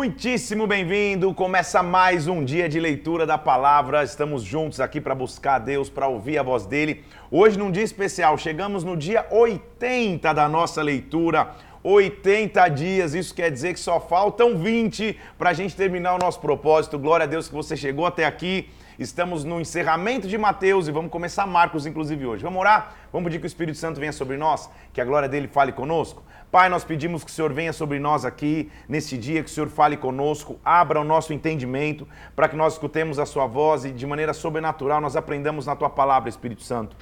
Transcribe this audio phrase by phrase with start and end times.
[0.00, 1.34] muitíssimo bem-vindo.
[1.34, 4.02] Começa mais um dia de leitura da palavra.
[4.02, 7.04] Estamos juntos aqui para buscar Deus, para ouvir a voz dele.
[7.30, 11.50] Hoje, num dia especial, chegamos no dia 80 da nossa leitura.
[11.84, 16.40] 80 dias, isso quer dizer que só faltam 20 para a gente terminar o nosso
[16.40, 16.98] propósito.
[16.98, 18.70] Glória a Deus que você chegou até aqui.
[18.98, 22.42] Estamos no encerramento de Mateus e vamos começar Marcos, inclusive, hoje.
[22.42, 22.94] Vamos orar?
[23.12, 26.22] Vamos pedir que o Espírito Santo venha sobre nós, que a glória dele fale conosco?
[26.50, 29.68] Pai, nós pedimos que o Senhor venha sobre nós aqui nesse dia, que o Senhor
[29.68, 34.04] fale conosco, abra o nosso entendimento para que nós escutemos a Sua voz e de
[34.04, 36.96] maneira sobrenatural nós aprendamos na Tua palavra, Espírito Santo.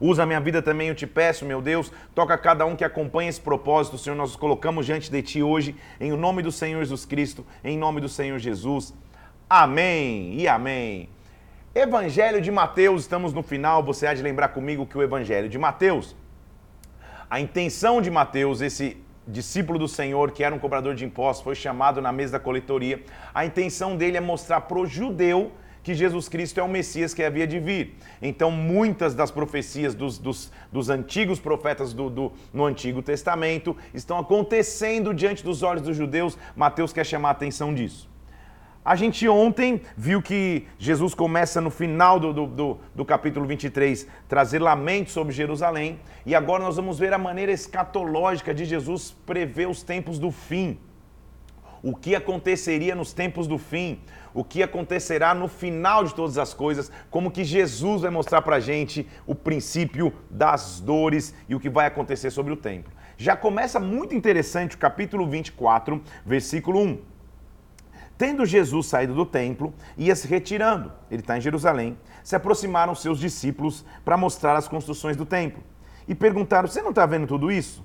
[0.00, 1.92] Usa a minha vida também, eu te peço, meu Deus.
[2.14, 4.16] Toca cada um que acompanha esse propósito, Senhor.
[4.16, 8.08] Nós colocamos diante de Ti hoje, em nome do Senhor Jesus Cristo, em nome do
[8.08, 8.94] Senhor Jesus.
[9.48, 11.10] Amém e amém.
[11.74, 13.82] Evangelho de Mateus, estamos no final.
[13.82, 16.16] Você há de lembrar comigo que o Evangelho de Mateus,
[17.28, 18.96] a intenção de Mateus, esse
[19.26, 23.02] discípulo do Senhor, que era um cobrador de impostos, foi chamado na mesa da coletoria.
[23.34, 25.50] A intenção dele é mostrar para o judeu
[25.82, 27.96] que Jesus Cristo é o Messias que havia de vir.
[28.20, 34.18] Então, muitas das profecias dos, dos, dos antigos profetas do, do, no Antigo Testamento estão
[34.18, 36.36] acontecendo diante dos olhos dos judeus.
[36.56, 38.08] Mateus quer chamar a atenção disso.
[38.86, 44.06] A gente ontem viu que Jesus começa no final do, do, do, do, capítulo 23
[44.28, 49.68] trazer lamento sobre Jerusalém, e agora nós vamos ver a maneira escatológica de Jesus prever
[49.68, 50.78] os tempos do fim.
[51.82, 53.98] O que aconteceria nos tempos do fim,
[54.32, 58.60] o que acontecerá no final de todas as coisas, como que Jesus vai mostrar pra
[58.60, 62.92] gente o princípio das dores e o que vai acontecer sobre o templo.
[63.16, 67.15] Já começa muito interessante o capítulo 24, versículo 1.
[68.18, 73.18] Tendo Jesus saído do templo, ia se retirando, ele está em Jerusalém, se aproximaram seus
[73.18, 75.62] discípulos para mostrar as construções do templo.
[76.08, 77.84] E perguntaram: Você não está vendo tudo isso?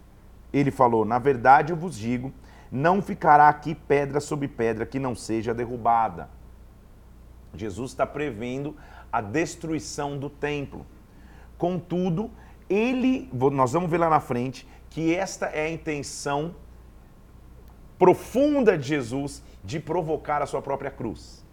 [0.53, 2.31] Ele falou: Na verdade eu vos digo,
[2.71, 6.29] não ficará aqui pedra sobre pedra que não seja derrubada.
[7.53, 8.75] Jesus está prevendo
[9.11, 10.85] a destruição do templo.
[11.57, 12.31] Contudo,
[12.69, 16.55] ele, nós vamos ver lá na frente, que esta é a intenção
[18.01, 21.45] profunda de Jesus de provocar a sua própria cruz.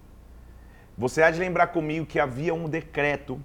[0.97, 3.39] Você há de lembrar comigo que havia um decreto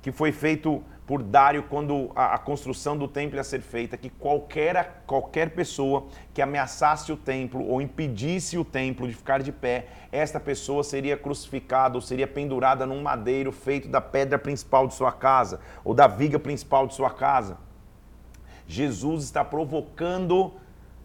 [0.00, 4.08] que foi feito por Dário quando a, a, construção do templo ia ser feita, que
[4.08, 9.88] qualquer, qualquer pessoa que ameaçasse o templo ou impedisse o templo de ficar de pé,
[10.10, 15.12] esta pessoa seria crucificada ou seria pendurada num madeiro feito da pedra principal de sua
[15.12, 17.58] casa ou da viga principal de sua casa.
[18.66, 20.54] Jesus está provocando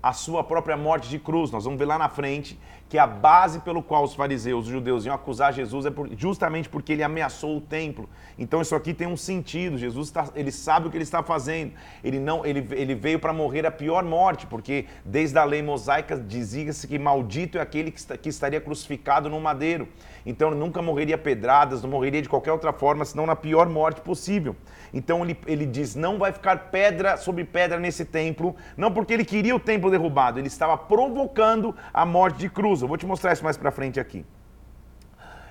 [0.03, 1.49] a sua própria morte de cruz.
[1.49, 2.59] Nós vamos ver lá na frente
[2.93, 6.69] que a base pelo qual os fariseus, os judeus, iam acusar Jesus é por, justamente
[6.69, 8.07] porque ele ameaçou o templo.
[8.37, 9.79] Então isso aqui tem um sentido.
[9.79, 11.71] Jesus está, ele sabe o que ele está fazendo.
[12.03, 16.15] Ele não, ele, ele veio para morrer a pior morte, porque desde a lei mosaica
[16.15, 19.87] dizia-se que maldito é aquele que, está, que estaria crucificado no madeiro.
[20.23, 24.01] Então ele nunca morreria pedradas, não morreria de qualquer outra forma, senão na pior morte
[24.01, 24.55] possível.
[24.93, 29.25] Então ele, ele diz: não vai ficar pedra sobre pedra nesse templo, não porque ele
[29.25, 32.82] queria o templo derrubado, ele estava provocando a morte de cruz.
[32.83, 34.25] Eu vou te mostrar isso mais para frente aqui.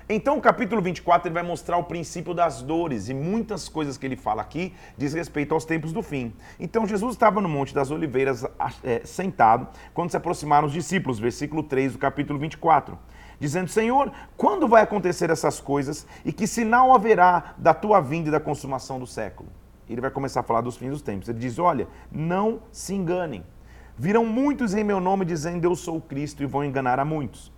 [0.07, 4.05] Então, o capítulo 24 ele vai mostrar o princípio das dores e muitas coisas que
[4.05, 6.33] ele fala aqui diz respeito aos tempos do fim.
[6.59, 8.45] Então, Jesus estava no Monte das Oliveiras
[8.83, 12.97] é, sentado quando se aproximaram os discípulos, versículo 3 do capítulo 24
[13.39, 18.31] dizendo: Senhor, quando vai acontecer essas coisas e que sinal haverá da tua vinda e
[18.31, 19.49] da consumação do século?
[19.89, 21.27] Ele vai começar a falar dos fins dos tempos.
[21.27, 23.43] Ele diz: Olha, não se enganem.
[23.97, 27.51] Virão muitos em meu nome dizendo: Eu sou Cristo e vão enganar a muitos.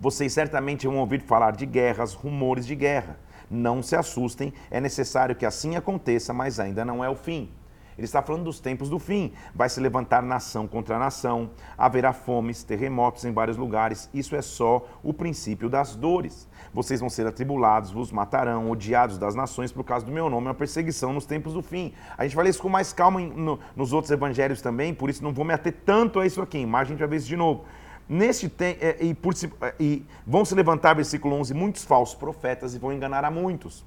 [0.00, 3.18] Vocês certamente vão ouvir falar de guerras, rumores de guerra.
[3.48, 7.50] Não se assustem, é necessário que assim aconteça, mas ainda não é o fim.
[7.98, 9.32] Ele está falando dos tempos do fim.
[9.54, 14.08] Vai se levantar nação contra nação, haverá fomes, terremotos em vários lugares.
[14.14, 16.48] Isso é só o princípio das dores.
[16.72, 20.50] Vocês vão ser atribulados, vos matarão, odiados das nações por causa do meu nome, é
[20.50, 21.92] uma perseguição nos tempos do fim.
[22.16, 25.32] A gente ler isso com mais calma no, nos outros evangelhos também, por isso não
[25.32, 27.64] vou me ater tanto a isso aqui, mas a gente vai ver isso de novo.
[28.08, 29.34] Neste é, e, por,
[29.78, 33.84] e vão se levantar, versículo 11, muitos falsos profetas e vão enganar a muitos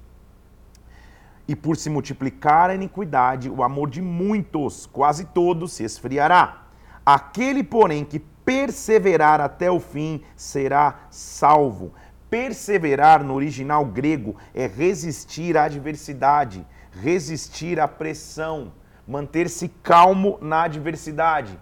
[1.46, 6.62] e por se multiplicar a iniquidade, o amor de muitos, quase todos, se esfriará.
[7.04, 11.92] Aquele, porém, que perseverar até o fim será salvo.
[12.34, 18.72] Perseverar no original grego é resistir à adversidade, resistir à pressão,
[19.06, 21.56] manter-se calmo na adversidade,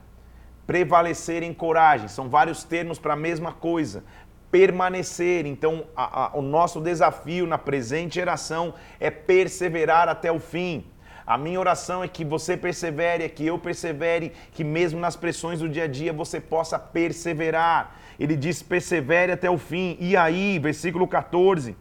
[0.67, 2.09] prevalecer em coragem.
[2.09, 4.03] São vários termos para a mesma coisa
[4.51, 5.45] permanecer.
[5.45, 10.87] Então, a, a, o nosso desafio na presente geração é perseverar até o fim.
[11.27, 15.61] A minha oração é que você persevere, é que eu persevere, que mesmo nas pressões
[15.61, 17.95] do dia a dia você possa perseverar.
[18.19, 19.97] Ele diz: persevere até o fim.
[20.01, 21.77] E aí, versículo 14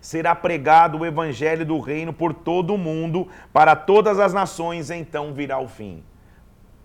[0.00, 5.34] será pregado o evangelho do reino por todo o mundo, para todas as nações, então
[5.34, 6.02] virá o fim.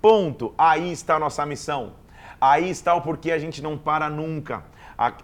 [0.02, 0.54] Ponto.
[0.58, 1.94] Aí está a nossa missão.
[2.40, 4.64] Aí está o porquê a gente não para nunca.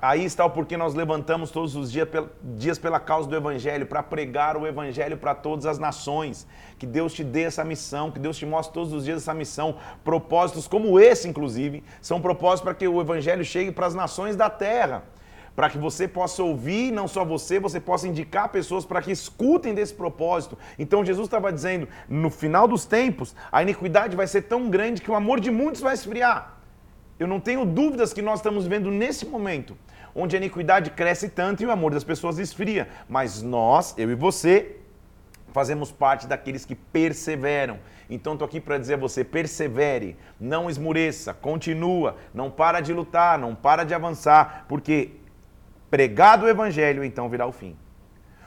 [0.01, 4.57] Aí está o porquê nós levantamos todos os dias, pela causa do Evangelho, para pregar
[4.57, 6.45] o Evangelho para todas as nações.
[6.77, 9.77] Que Deus te dê essa missão, que Deus te mostre todos os dias essa missão.
[10.03, 14.49] Propósitos como esse, inclusive, são propósitos para que o Evangelho chegue para as nações da
[14.49, 15.03] terra
[15.55, 19.73] para que você possa ouvir, não só você, você possa indicar pessoas para que escutem
[19.73, 20.57] desse propósito.
[20.79, 25.11] Então Jesus estava dizendo, no final dos tempos, a iniquidade vai ser tão grande que
[25.11, 26.60] o amor de muitos vai esfriar.
[27.21, 29.77] Eu não tenho dúvidas que nós estamos vendo nesse momento,
[30.15, 32.89] onde a iniquidade cresce tanto e o amor das pessoas esfria.
[33.07, 34.77] Mas nós, eu e você,
[35.51, 37.77] fazemos parte daqueles que perseveram.
[38.09, 43.37] Então estou aqui para dizer a você, persevere, não esmureça, continua, não para de lutar,
[43.37, 45.11] não para de avançar, porque
[45.91, 47.77] pregado o evangelho, então virá o fim.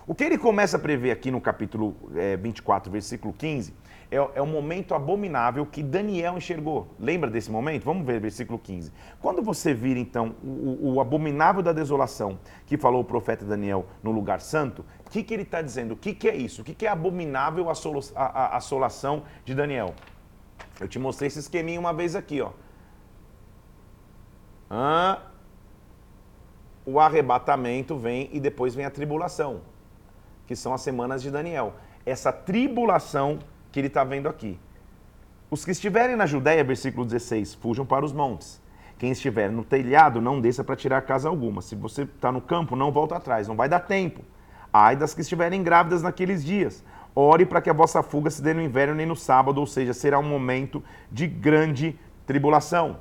[0.04, 3.72] O que ele começa a prever aqui no capítulo é, 24, versículo 15,
[4.14, 6.88] é, é o momento abominável que Daniel enxergou.
[7.00, 7.84] Lembra desse momento?
[7.84, 8.92] Vamos ver versículo 15.
[9.20, 14.12] Quando você vir, então, o, o abominável da desolação que falou o profeta Daniel no
[14.12, 15.94] lugar santo, o que, que ele está dizendo?
[15.94, 16.62] O que, que é isso?
[16.62, 17.72] O que, que é abominável a,
[18.14, 19.94] a, a assolação de Daniel?
[20.80, 22.52] Eu te mostrei esse esqueminha uma vez aqui, ó.
[26.86, 29.62] O arrebatamento vem e depois vem a tribulação,
[30.46, 31.74] que são as semanas de Daniel.
[32.04, 33.38] Essa tribulação
[33.74, 34.56] que ele está vendo aqui.
[35.50, 38.62] Os que estiverem na Judéia, versículo 16, fujam para os montes.
[38.96, 41.60] Quem estiver no telhado, não desça para tirar casa alguma.
[41.60, 44.22] Se você está no campo, não volta atrás, não vai dar tempo.
[44.72, 46.84] Ai das que estiverem grávidas naqueles dias.
[47.16, 49.92] Ore para que a vossa fuga se dê no inverno nem no sábado, ou seja,
[49.92, 50.80] será um momento
[51.10, 52.98] de grande tribulação.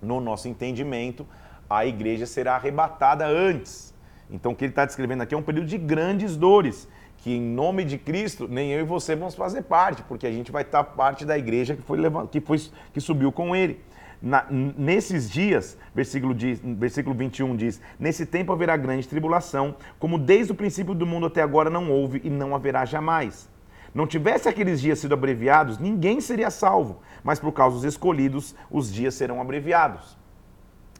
[0.00, 1.26] No nosso entendimento,
[1.68, 3.94] a igreja será arrebatada antes.
[4.30, 6.88] Então, o que ele está descrevendo aqui é um período de grandes dores,
[7.24, 10.52] que em nome de Cristo, nem eu e você vamos fazer parte, porque a gente
[10.52, 11.98] vai estar parte da igreja que foi,
[12.30, 12.60] que, foi...
[12.92, 13.80] que subiu com ele.
[14.20, 20.52] Na, nesses dias, versículo, diz, versículo 21 diz: Nesse tempo haverá grande tribulação, como desde
[20.52, 23.48] o princípio do mundo até agora não houve e não haverá jamais.
[23.94, 28.92] Não tivesse aqueles dias sido abreviados, ninguém seria salvo, mas por causa dos escolhidos, os
[28.92, 30.14] dias serão abreviados.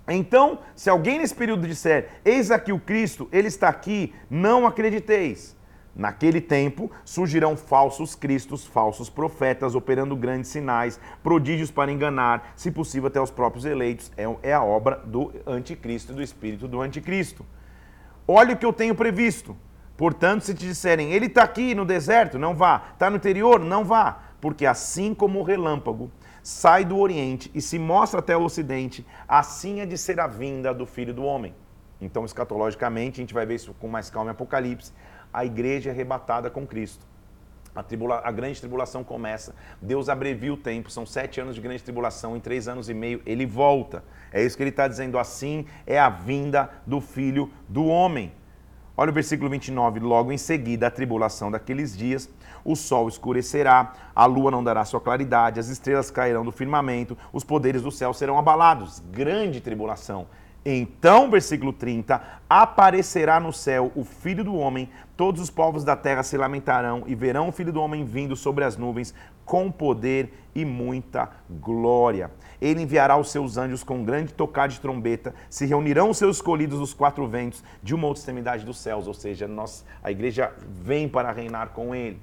[0.08, 5.53] Então, se alguém nesse período disser, eis aqui o Cristo, ele está aqui, não acrediteis.
[5.94, 13.06] Naquele tempo surgirão falsos cristos, falsos profetas, operando grandes sinais, prodígios para enganar, se possível
[13.06, 14.10] até os próprios eleitos.
[14.16, 17.46] É, é a obra do anticristo e do espírito do anticristo.
[18.26, 19.56] Olha o que eu tenho previsto.
[19.96, 22.88] Portanto, se te disserem, ele está aqui no deserto, não vá.
[22.92, 24.18] Está no interior, não vá.
[24.40, 26.10] Porque assim como o relâmpago
[26.42, 30.74] sai do Oriente e se mostra até o Ocidente, assim é de ser a vinda
[30.74, 31.54] do Filho do Homem.
[32.00, 34.92] Então, escatologicamente, a gente vai ver isso com mais calma em Apocalipse,
[35.34, 37.04] a igreja é arrebatada com Cristo.
[37.74, 38.22] A, tribula...
[38.24, 39.52] a, grande tribulação começa.
[39.82, 40.92] Deus abrevia o tempo.
[40.92, 42.36] São sete anos de grande tribulação.
[42.36, 44.04] Em três anos e meio ele volta.
[44.32, 45.18] É isso que ele está dizendo.
[45.18, 48.32] Assim é a vinda do Filho do Homem.
[48.96, 49.98] Olha o versículo 29.
[49.98, 52.30] Logo em seguida, a tribulação daqueles dias,
[52.64, 57.42] o sol escurecerá, a lua não dará sua claridade, as estrelas cairão do firmamento, os
[57.42, 59.00] poderes do céu serão abalados.
[59.10, 60.28] Grande tribulação.
[60.64, 66.22] Então, versículo 30, aparecerá no céu o Filho do Homem, todos os povos da terra
[66.22, 70.64] se lamentarão e verão o Filho do Homem vindo sobre as nuvens com poder e
[70.64, 72.30] muita glória.
[72.60, 76.36] Ele enviará os seus anjos com um grande tocar de trombeta, se reunirão os seus
[76.36, 80.52] escolhidos dos quatro ventos de uma outra extremidade dos céus, ou seja, nós, a igreja
[80.66, 82.20] vem para reinar com ele.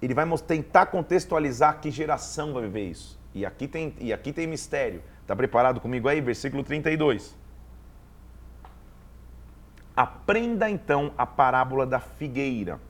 [0.00, 3.18] Ele vai tentar contextualizar que geração vai viver isso.
[3.34, 5.02] E aqui tem, e aqui tem mistério.
[5.22, 6.20] Está preparado comigo aí?
[6.20, 7.43] Versículo 32.
[9.96, 12.80] Aprenda então a parábola da figueira.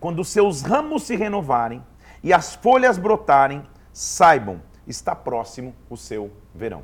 [0.00, 1.84] Quando seus ramos se renovarem
[2.22, 6.82] e as folhas brotarem, saibam, está próximo o seu verão.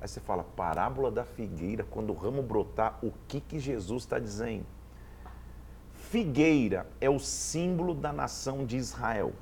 [0.00, 4.18] Aí você fala, parábola da figueira, quando o ramo brotar, o que, que Jesus está
[4.18, 4.64] dizendo?
[5.92, 9.32] Figueira é o símbolo da nação de Israel.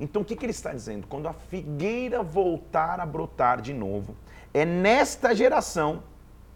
[0.00, 1.06] Então o que, que ele está dizendo?
[1.06, 4.16] Quando a figueira voltar a brotar de novo,
[4.52, 6.02] é nesta geração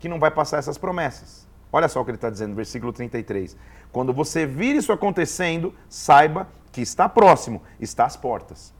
[0.02, 1.48] que não vai passar essas promessas.
[1.72, 3.56] Olha só o que ele está dizendo, versículo 33.
[3.92, 8.74] Quando você vir isso acontecendo, saiba que está próximo, está às portas.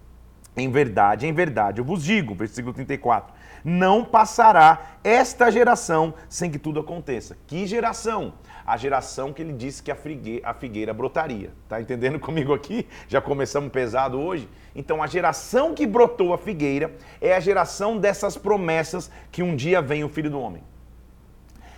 [0.57, 3.33] Em verdade, em verdade, eu vos digo, versículo 34,
[3.65, 7.39] não passará esta geração sem que tudo aconteça.
[7.47, 8.35] Que geração?
[8.67, 11.51] a geração que ele disse que a figueira, a figueira brotaria.
[11.69, 12.87] Tá entendendo comigo aqui?
[13.09, 14.49] Já começamos pesado hoje?
[14.75, 19.83] Então a geração que brotou a figueira é a geração dessas promessas que um dia
[19.83, 20.63] vem o Filho do Homem.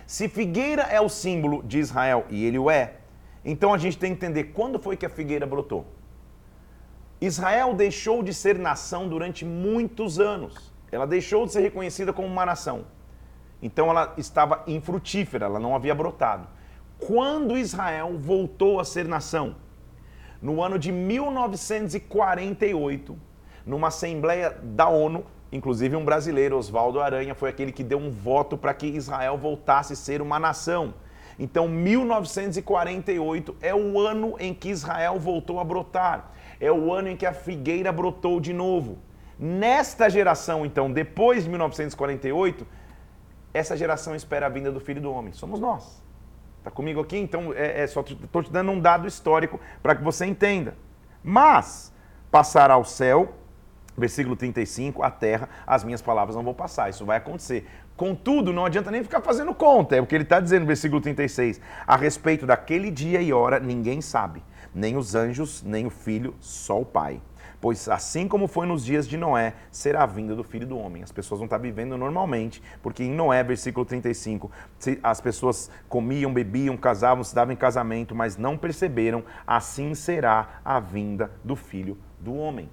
[0.05, 2.97] Se figueira é o símbolo de Israel, e ele o é,
[3.43, 5.85] então a gente tem que entender quando foi que a figueira brotou.
[7.19, 10.71] Israel deixou de ser nação durante muitos anos.
[10.91, 12.85] Ela deixou de ser reconhecida como uma nação.
[13.61, 16.47] Então ela estava infrutífera, ela não havia brotado.
[16.99, 19.55] Quando Israel voltou a ser nação?
[20.41, 23.17] No ano de 1948,
[23.65, 28.57] numa assembleia da ONU, inclusive um brasileiro, Oswaldo Aranha, foi aquele que deu um voto
[28.57, 30.93] para que Israel voltasse a ser uma nação.
[31.37, 36.31] Então, 1948 é o ano em que Israel voltou a brotar.
[36.59, 38.97] É o ano em que a figueira brotou de novo.
[39.37, 42.65] Nesta geração, então, depois de 1948,
[43.53, 45.33] essa geração espera a vinda do Filho do Homem.
[45.33, 46.01] Somos nós.
[46.59, 47.17] Está comigo aqui?
[47.17, 50.75] Então, é, é só estou te dando um dado histórico para que você entenda.
[51.23, 51.93] Mas,
[52.31, 53.33] passará o céu,
[53.97, 56.89] versículo 35, a terra, as minhas palavras não vão passar.
[56.89, 57.67] Isso vai acontecer.
[57.95, 59.95] Contudo, não adianta nem ficar fazendo conta.
[59.95, 61.61] É o que ele está dizendo no versículo 36.
[61.87, 64.43] A respeito daquele dia e hora, ninguém sabe.
[64.73, 67.21] Nem os anjos, nem o filho, só o Pai.
[67.61, 71.01] Pois assim como foi nos dias de Noé, será a vinda do filho do homem.
[71.01, 74.51] As pessoas vão estar vivendo normalmente, porque em Noé, versículo 35,
[75.01, 80.79] as pessoas comiam, bebiam, casavam, se davam em casamento, mas não perceberam, assim será a
[80.79, 82.69] vinda do filho do homem.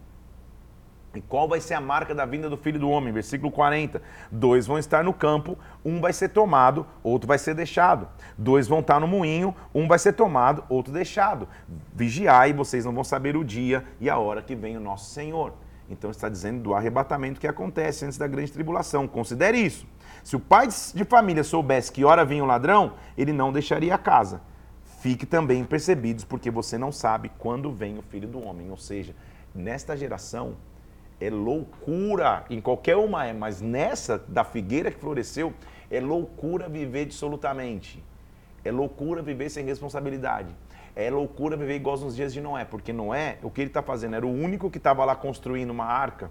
[1.15, 3.13] E qual vai ser a marca da vinda do filho do homem?
[3.13, 4.01] Versículo 40.
[4.31, 8.09] Dois vão estar no campo, um vai ser tomado, outro vai ser deixado.
[8.37, 11.47] Dois vão estar no moinho, um vai ser tomado, outro deixado.
[11.95, 15.53] Vigiai, vocês não vão saber o dia e a hora que vem o nosso Senhor.
[15.91, 19.07] Então está dizendo do arrebatamento que acontece antes da grande tribulação.
[19.07, 19.87] Considere isso.
[20.25, 23.99] Se o pai de família soubesse que hora vinha o ladrão, ele não deixaria a
[23.99, 24.41] casa.
[25.01, 28.71] Fique também percebidos, porque você não sabe quando vem o filho do homem.
[28.71, 29.15] Ou seja,
[29.55, 30.55] nesta geração,
[31.21, 35.53] é loucura, em qualquer uma é, mas nessa da figueira que floresceu,
[35.91, 38.03] é loucura viver absolutamente.
[38.65, 40.55] É loucura viver sem responsabilidade.
[40.95, 44.15] É loucura viver igual nos dias de Noé, porque Noé, o que ele está fazendo,
[44.15, 46.31] era o único que estava lá construindo uma arca,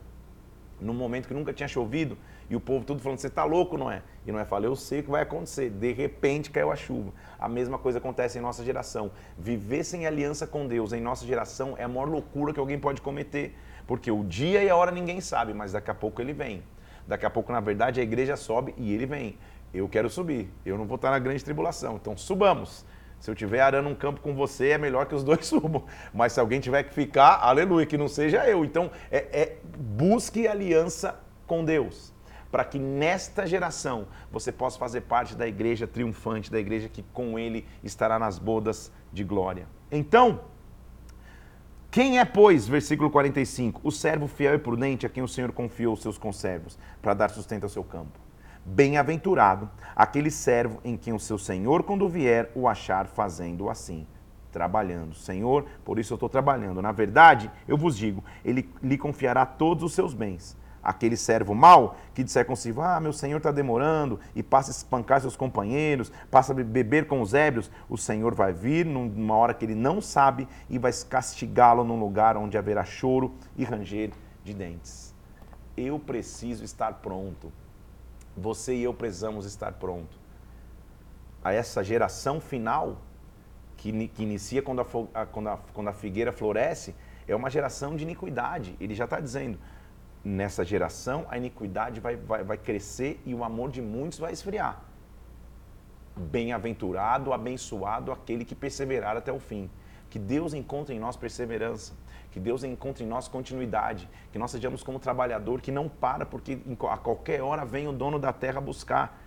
[0.80, 2.18] num momento que nunca tinha chovido,
[2.52, 4.02] e o povo tudo falando, você está louco, Noé?
[4.28, 5.70] E Noé fala, eu sei o que vai acontecer.
[5.70, 7.14] De repente caiu a chuva.
[7.40, 9.10] A mesma coisa acontece em nossa geração.
[9.38, 13.02] Viver sem aliança com Deus em nossa geração é a maior loucura que alguém pode
[13.02, 13.56] cometer.
[13.88, 16.64] Porque o dia e a hora ninguém sabe, mas daqui a pouco ele vem.
[17.08, 19.38] Daqui a pouco, na verdade, a igreja sobe e ele vem.
[19.74, 20.50] Eu quero subir.
[20.66, 21.96] Eu não vou estar na grande tribulação.
[21.96, 22.86] Então subamos.
[23.20, 25.84] Se eu estiver arando um campo com você, é melhor que os dois subam.
[26.14, 28.66] Mas se alguém tiver que ficar, aleluia, que não seja eu.
[28.66, 32.12] Então, é, é busque aliança com Deus.
[32.52, 37.40] Para que nesta geração você possa fazer parte da igreja triunfante, da igreja que com
[37.40, 39.68] ele estará nas bodas de glória.
[39.92, 40.42] Então,
[41.92, 45.94] quem é, pois, versículo 45, o servo fiel e prudente a quem o Senhor confiou
[45.94, 48.18] os seus conservos para dar sustento ao seu campo?
[48.64, 54.08] Bem-aventurado aquele servo em quem o seu Senhor, quando vier, o achar fazendo assim,
[54.54, 55.14] trabalhando.
[55.16, 56.82] Senhor, por isso eu estou trabalhando.
[56.82, 61.96] Na verdade, eu vos digo, ele lhe confiará todos os seus bens aquele servo mau
[62.14, 66.54] que disser consigo: Ah, meu senhor está demorando, e passa a espancar seus companheiros, passa
[66.54, 70.48] a beber com os ébrios, o senhor vai vir numa hora que ele não sabe
[70.70, 74.12] e vai castigá-lo num lugar onde haverá choro e ranger
[74.44, 75.14] de dentes.
[75.78, 77.52] Eu preciso estar pronto.
[78.36, 80.20] Você e eu precisamos estar pronto.
[81.44, 82.98] A essa geração final,
[83.78, 86.96] que, que inicia quando a, quando, a, quando a figueira floresce,
[87.28, 88.76] é uma geração de iniquidade.
[88.80, 89.58] Ele já está dizendo:
[90.24, 94.82] nessa geração, a iniquidade vai, vai, vai crescer e o amor de muitos vai esfriar.
[96.16, 99.70] Bem-aventurado, abençoado aquele que perseverar até o fim.
[100.10, 101.94] Que Deus encontre em nós perseverança,
[102.32, 106.60] que Deus encontre em nós continuidade, que nós sejamos como trabalhador que não para porque
[106.90, 109.18] a qualquer hora vem o dono da terra buscar.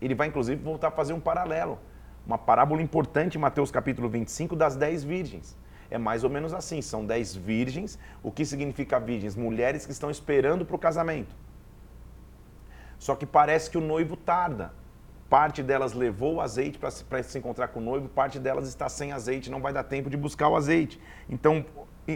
[0.00, 1.78] Ele vai inclusive voltar a fazer um paralelo,
[2.26, 5.56] uma parábola importante em Mateus capítulo 25 das dez virgens.
[5.90, 7.98] É mais ou menos assim: são dez virgens.
[8.22, 9.36] O que significa virgens?
[9.36, 11.34] Mulheres que estão esperando para o casamento.
[12.98, 14.72] Só que parece que o noivo tarda.
[15.28, 18.88] Parte delas levou o azeite para se, se encontrar com o noivo, parte delas está
[18.88, 21.00] sem azeite, não vai dar tempo de buscar o azeite.
[21.28, 21.64] Então,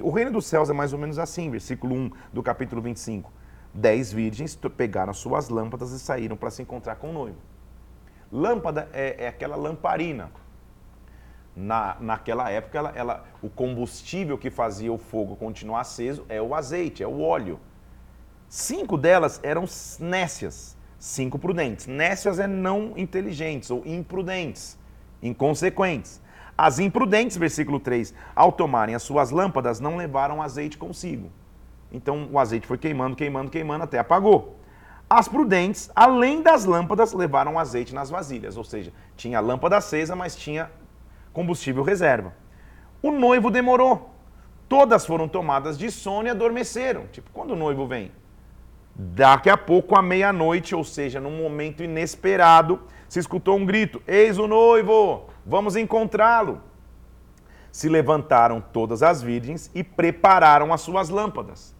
[0.02, 3.32] o reino dos céus é mais ou menos assim, versículo 1 do capítulo 25.
[3.74, 7.38] Dez virgens pegaram suas lâmpadas e saíram para se encontrar com o noivo.
[8.30, 10.30] Lâmpada é, é aquela lamparina
[11.56, 16.54] na, naquela época, ela, ela, o combustível que fazia o fogo continuar aceso é o
[16.54, 17.58] azeite, é o óleo.
[18.48, 19.64] Cinco delas eram
[19.98, 21.86] nécias, cinco prudentes.
[21.86, 24.78] Nécias é não inteligentes ou imprudentes.
[25.22, 26.20] inconsequentes.
[26.56, 31.30] As imprudentes, versículo 3, ao tomarem as suas lâmpadas, não levaram azeite consigo.
[31.92, 34.56] Então o azeite foi queimando, queimando, queimando, até apagou.
[35.08, 40.36] As prudentes, além das lâmpadas, levaram azeite nas vasilhas, ou seja, tinha lâmpada acesa, mas
[40.36, 40.70] tinha
[41.32, 42.34] combustível reserva.
[43.02, 44.14] O noivo demorou.
[44.68, 47.06] Todas foram tomadas de sono e adormeceram.
[47.08, 48.12] Tipo, quando o noivo vem?
[48.94, 54.38] Daqui a pouco, à meia-noite, ou seja, num momento inesperado, se escutou um grito: Eis
[54.38, 56.60] o noivo, vamos encontrá-lo.
[57.72, 61.74] Se levantaram todas as virgens e prepararam as suas lâmpadas.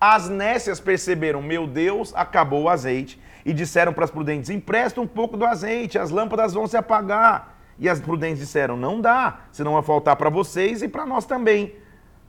[0.00, 3.20] As nécias perceberam: Meu Deus, acabou o azeite.
[3.44, 7.55] E disseram para as prudentes: Empresta um pouco do azeite, as lâmpadas vão se apagar.
[7.78, 11.74] E as prudentes disseram: Não dá, senão vai faltar para vocês e para nós também.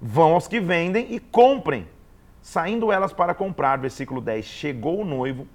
[0.02, 1.88] Vão aos que vendem e comprem.
[2.42, 5.48] Saindo elas para comprar, versículo 10: Chegou o noivo,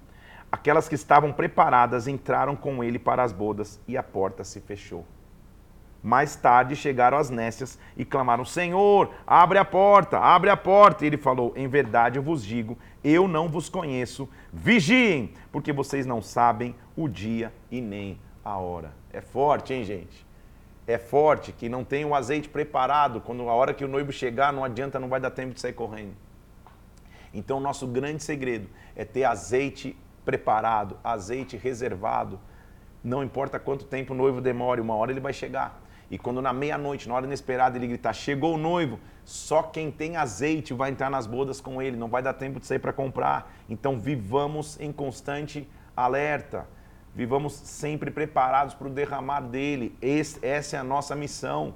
[0.51, 5.05] aquelas que estavam preparadas entraram com ele para as bodas e a porta se fechou.
[6.03, 11.05] Mais tarde chegaram as nécias e clamaram: Senhor, abre a porta, abre a porta.
[11.05, 14.27] E ele falou: Em verdade eu vos digo, eu não vos conheço.
[14.51, 19.02] Vigiem, porque vocês não sabem o dia e nem a hora.
[19.13, 20.25] É forte, hein, gente?
[20.87, 23.21] É forte que não tem o azeite preparado.
[23.21, 25.73] Quando a hora que o noivo chegar, não adianta, não vai dar tempo de sair
[25.73, 26.15] correndo.
[27.31, 32.39] Então, o nosso grande segredo é ter azeite preparado, azeite reservado.
[33.03, 35.81] Não importa quanto tempo o noivo demore, uma hora ele vai chegar.
[36.09, 40.17] E quando na meia-noite, na hora inesperada, ele gritar: Chegou o noivo, só quem tem
[40.17, 43.51] azeite vai entrar nas bodas com ele, não vai dar tempo de sair para comprar.
[43.69, 46.67] Então, vivamos em constante alerta.
[47.15, 49.95] Vivamos sempre preparados para o derramar dele.
[50.01, 51.75] Esse, essa é a nossa missão.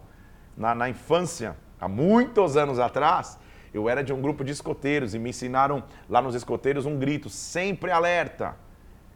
[0.55, 3.37] Na, na infância, há muitos anos atrás,
[3.71, 7.29] eu era de um grupo de escoteiros e me ensinaram lá nos escoteiros um grito:
[7.29, 8.55] sempre alerta.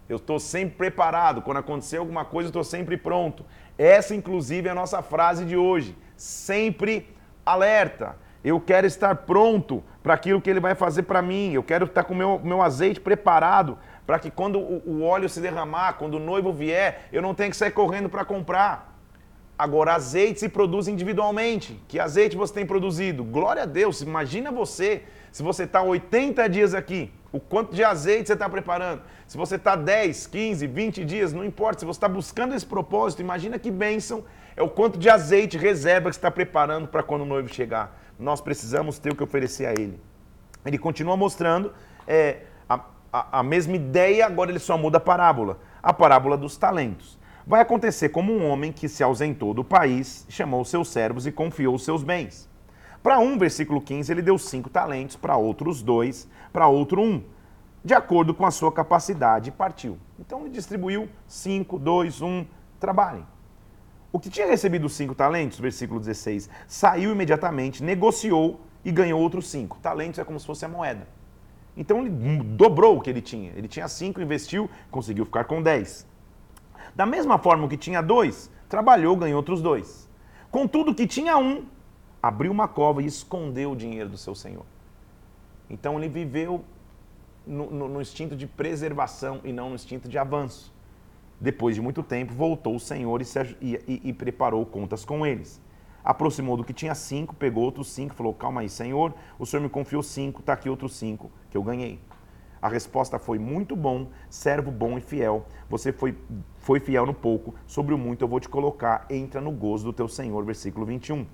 [0.08, 1.42] Eu estou sempre preparado.
[1.42, 3.44] Quando acontecer alguma coisa, eu estou sempre pronto.
[3.78, 5.96] Essa, inclusive, é a nossa frase de hoje.
[6.16, 7.10] Sempre
[7.44, 8.16] alerta.
[8.44, 11.54] Eu quero estar pronto para aquilo que ele vai fazer para mim.
[11.54, 13.78] Eu quero estar com o meu, meu azeite preparado
[14.12, 17.56] para que quando o, óleo se derramar, quando o noivo vier, eu não tenha que
[17.56, 19.00] sair correndo para comprar.
[19.58, 21.80] Agora, azeite se produz individualmente.
[21.88, 23.24] Que azeite você tem produzido?
[23.24, 24.02] Glória a Deus.
[24.02, 29.02] Imagina você, se você está 80 dias aqui, o quanto de azeite você está preparando.
[29.26, 31.80] Se você está 10, 15, 20 dias, não importa.
[31.80, 34.26] Se você está buscando esse propósito, imagina que bênção
[34.58, 37.98] é o quanto de azeite reserva que você está preparando para quando o noivo chegar.
[38.20, 39.98] Nós precisamos ter o que oferecer a ele.
[40.66, 41.74] Ele continua mostrando
[42.06, 42.42] é,
[43.12, 45.60] a, a, mesma ideia, agora ele só muda a parábola.
[45.82, 47.20] A parábola dos talentos.
[47.46, 51.78] Vai acontecer como um homem que se ausentou do país, chamou seus servos e confiou
[51.78, 52.50] seus bens.
[53.02, 57.24] Para um, versículo 15, ele deu cinco talentos, para outros dois, para outro um,
[57.84, 59.98] de acordo com a sua capacidade, partiu.
[60.20, 62.46] Então ele distribuiu cinco, dois, um,
[62.80, 63.26] trabalhem.
[64.14, 69.80] O que tinha recebido cinco talentos, versículo 16, saiu imediatamente, negociou e ganhou outros cinco.
[69.82, 71.08] Talentos é como se fosse a moeda.
[71.76, 73.52] Então ele dobrou o que ele tinha.
[73.56, 76.06] Ele tinha cinco, investiu, conseguiu ficar com dez.
[76.96, 80.10] Da mesma forma que tinha dois, trabalhou, ganhou outros dois.
[80.50, 81.66] Contudo, que tinha um,
[82.22, 84.66] abriu uma cova e escondeu o dinheiro do seu senhor.
[85.70, 86.64] Então ele viveu
[87.48, 90.74] no, no, no instinto de preservação e não no instinto de avanço.
[91.40, 95.26] Depois de muito tempo, voltou o senhor e, se, e, e, e preparou contas com
[95.26, 95.62] eles
[96.04, 99.70] aproximou do que tinha cinco, pegou outros cinco, falou: Calma aí, Senhor, o Senhor me
[99.70, 102.00] confiou cinco, está aqui outros cinco que eu ganhei.
[102.62, 105.46] A resposta foi: Muito bom, servo bom e fiel.
[105.70, 106.18] Você foi,
[106.60, 109.06] foi fiel no pouco, sobre o muito eu vou te colocar.
[109.10, 110.44] Entra no gozo do teu Senhor.
[110.46, 111.26] Versículo 21.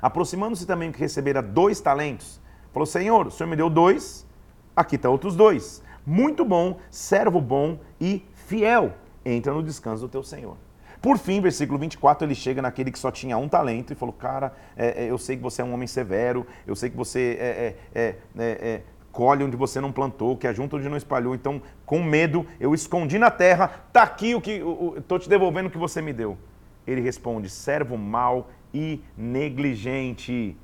[0.00, 2.40] Aproximando-se também que recebera dois talentos,
[2.72, 4.26] falou: Senhor, o Senhor me deu dois,
[4.74, 5.82] aqui estão outros dois.
[6.06, 8.94] Muito bom, servo bom e fiel.
[9.24, 10.56] Entra no descanso do teu Senhor.
[11.04, 14.54] Por fim, versículo 24, ele chega naquele que só tinha um talento e falou: Cara,
[14.74, 17.74] é, é, eu sei que você é um homem severo, eu sei que você é,
[17.94, 18.80] é, é
[19.12, 21.34] colhe onde você não plantou, que ajunta onde não espalhou.
[21.34, 24.62] Então, com medo, eu escondi na terra, tá aqui o que.
[24.96, 26.38] Estou te devolvendo o que você me deu.
[26.86, 30.56] Ele responde: servo mau e negligente.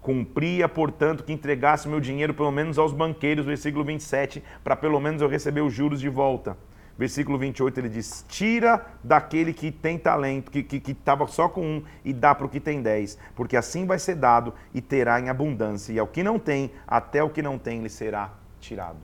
[0.00, 5.20] Cumpria, portanto, que entregasse meu dinheiro pelo menos aos banqueiros, versículo 27, para pelo menos
[5.20, 6.56] eu receber os juros de volta
[7.00, 10.58] versículo 28, ele diz: Tira daquele que tem talento, que
[10.90, 13.86] estava que, que só com um, e dá para o que tem dez, porque assim
[13.86, 17.40] vai ser dado e terá em abundância, e ao que não tem, até o que
[17.40, 18.98] não tem lhe será tirado.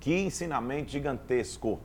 [0.00, 1.78] Que ensinamento gigantesco!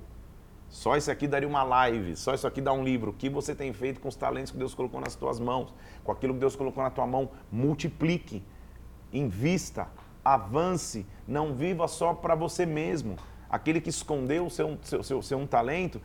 [0.70, 3.12] Só isso aqui daria uma live, só isso aqui dá um livro.
[3.12, 5.74] O que você tem feito com os talentos que Deus colocou nas tuas mãos?
[6.04, 8.42] Com aquilo que Deus colocou na tua mão, multiplique,
[9.12, 9.88] invista,
[10.24, 13.18] avance, não viva só para você mesmo
[13.50, 16.02] aquele que escondeu seu, seu, seu, seu um talento,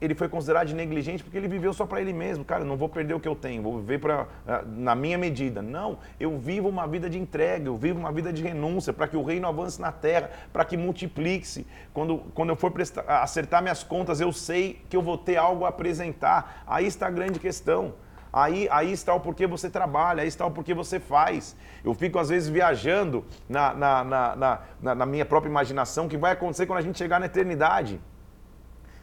[0.00, 2.44] ele foi considerado negligente porque ele viveu só para ele mesmo.
[2.44, 5.60] Cara, não vou perder o que eu tenho, vou viver pra, ah, na minha medida.
[5.60, 9.16] Não, eu vivo uma vida de entrega, eu vivo uma vida de renúncia para que
[9.16, 11.66] o reino avance na terra, para que multiplique-se.
[11.92, 15.64] Quando, quando eu for prestar, acertar minhas contas, eu sei que eu vou ter algo
[15.64, 16.62] a apresentar.
[16.66, 17.94] Aí está a grande questão.
[18.32, 21.56] Aí, aí está o porquê você trabalha, aí está o porquê você faz.
[21.84, 26.16] Eu fico, às vezes, viajando na, na, na, na, na minha própria imaginação o que
[26.16, 28.00] vai acontecer quando a gente chegar na eternidade.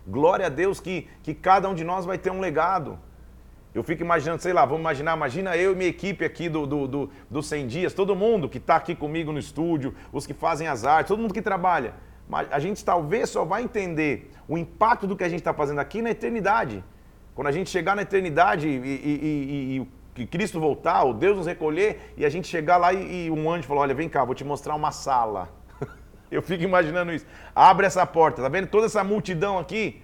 [0.07, 2.99] Glória a Deus que, que cada um de nós vai ter um legado.
[3.73, 6.87] Eu fico imaginando, sei lá, vamos imaginar, imagina eu e minha equipe aqui do, do,
[6.87, 10.67] do, do 100 Dias, todo mundo que está aqui comigo no estúdio, os que fazem
[10.67, 11.93] as artes, todo mundo que trabalha.
[12.29, 15.79] Mas a gente talvez só vai entender o impacto do que a gente está fazendo
[15.79, 16.83] aqui na eternidade.
[17.35, 21.45] Quando a gente chegar na eternidade e, e, e, e Cristo voltar, o Deus nos
[21.45, 24.45] recolher, e a gente chegar lá e, um anjo falou: Olha, vem cá, vou te
[24.45, 25.49] mostrar uma sala.
[26.31, 27.25] Eu fico imaginando isso.
[27.53, 28.67] Abre essa porta, tá vendo?
[28.67, 30.01] Toda essa multidão aqui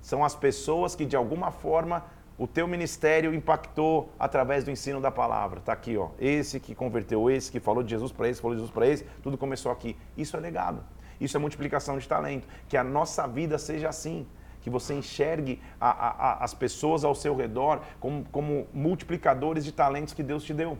[0.00, 2.04] são as pessoas que de alguma forma
[2.36, 5.60] o teu ministério impactou através do ensino da palavra.
[5.60, 6.08] Tá aqui, ó.
[6.18, 9.04] Esse que converteu, esse que falou de Jesus para esse, falou de Jesus para esse,
[9.22, 9.96] tudo começou aqui.
[10.16, 10.82] Isso é legado.
[11.20, 12.48] Isso é multiplicação de talento.
[12.68, 14.26] Que a nossa vida seja assim.
[14.62, 19.72] Que você enxergue a, a, a, as pessoas ao seu redor como, como multiplicadores de
[19.72, 20.78] talentos que Deus te deu.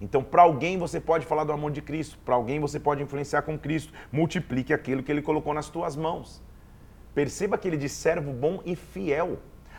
[0.00, 3.42] Então, para alguém você pode falar do amor de Cristo, para alguém você pode influenciar
[3.42, 3.92] com Cristo.
[4.12, 6.42] Multiplique aquilo que ele colocou nas tuas mãos.
[7.14, 9.38] Perceba que ele diz servo bom e fiel.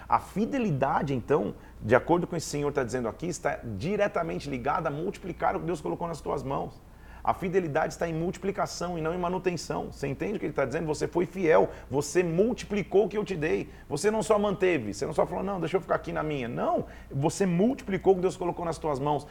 [0.10, 4.50] A fidelidade, então, de acordo com o que o Senhor está dizendo aqui, está diretamente
[4.50, 6.82] ligada a multiplicar o que Deus colocou nas tuas mãos.
[7.28, 9.92] A fidelidade está em multiplicação e não em manutenção.
[9.92, 10.86] Você entende o que ele está dizendo?
[10.86, 13.70] Você foi fiel, você multiplicou o que eu te dei.
[13.90, 16.48] Você não só manteve, você não só falou, não, deixa eu ficar aqui na minha.
[16.48, 19.28] Não, você multiplicou o que Deus colocou nas tuas mãos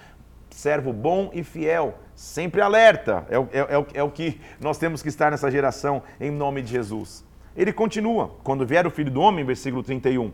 [0.51, 3.27] servo bom e fiel, sempre alerta.
[3.31, 6.61] É o, é, é, é o que nós temos que estar nessa geração, em nome
[6.61, 7.25] de Jesus.
[7.57, 10.33] Ele continua, quando vier o Filho do Homem, versículo 31.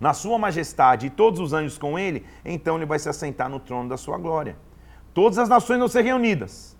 [0.00, 3.60] Na sua majestade e todos os anjos com ele, então ele vai se assentar no
[3.60, 4.56] trono da sua glória.
[5.14, 6.76] Todas as nações vão ser reunidas.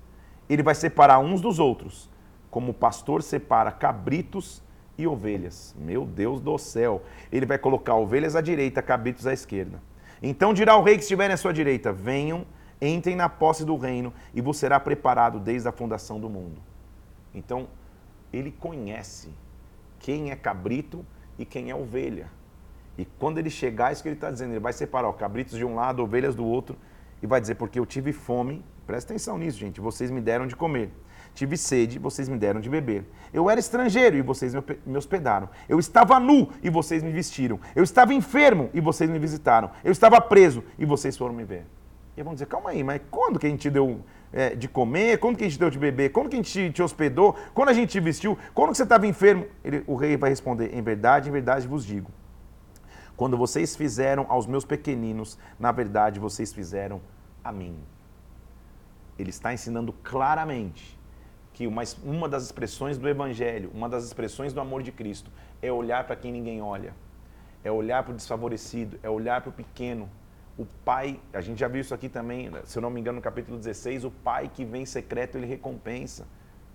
[0.49, 2.11] Ele vai separar uns dos outros,
[2.51, 4.61] como o pastor separa cabritos
[4.99, 5.75] e ovelhas.
[5.79, 7.03] Meu Deus do céu!
[7.33, 9.81] Ele vai colocar ovelhas à direita, cabritos à esquerda.
[10.21, 12.45] Então dirá o rei que estiver à sua direita: Venham,
[12.83, 16.61] entrem na posse do reino, e vos será preparado desde a fundação do mundo.
[17.33, 17.69] Então,
[18.33, 19.29] ele conhece
[20.01, 21.05] quem é cabrito
[21.39, 22.29] e quem é ovelha.
[22.97, 25.57] E quando ele chegar, é isso que ele está dizendo, ele vai separar ó, cabritos
[25.57, 26.77] de um lado, ovelhas do outro,
[27.23, 30.55] e vai dizer, porque eu tive fome, presta atenção nisso, gente, vocês me deram de
[30.55, 30.91] comer.
[31.35, 33.05] Tive sede, vocês me deram de beber.
[33.33, 34.55] Eu era estrangeiro e vocês
[34.87, 35.49] me hospedaram.
[35.69, 37.59] Eu estava nu e vocês me vestiram.
[37.75, 39.71] Eu estava enfermo e vocês me visitaram.
[39.83, 41.67] Eu estava preso e vocês foram me ver.
[42.17, 44.01] E vão dizer, calma aí, mas quando que a gente deu
[44.33, 45.19] é, de comer?
[45.19, 46.11] Quando que a gente deu de beber?
[46.11, 47.35] Quando que a gente te hospedou?
[47.53, 48.39] Quando a gente te vestiu?
[48.55, 49.47] Quando que você estava enfermo?
[49.65, 52.13] Ele, o rei vai responder, em verdade, em verdade vos digo.
[53.17, 57.01] Quando vocês fizeram aos meus pequeninos, na verdade vocês fizeram
[57.45, 57.79] a mim.
[59.19, 60.99] Ele está ensinando claramente
[61.53, 65.31] que uma, das expressões do Evangelho, uma das expressões do amor de Cristo,
[65.63, 66.93] é olhar para quem ninguém olha,
[67.63, 70.11] é olhar para o desfavorecido, é olhar para o pequeno.
[70.59, 73.23] O pai, a gente já viu isso aqui também, se eu não me engano, no
[73.23, 76.27] capítulo 16, o pai que vem secreto, ele recompensa.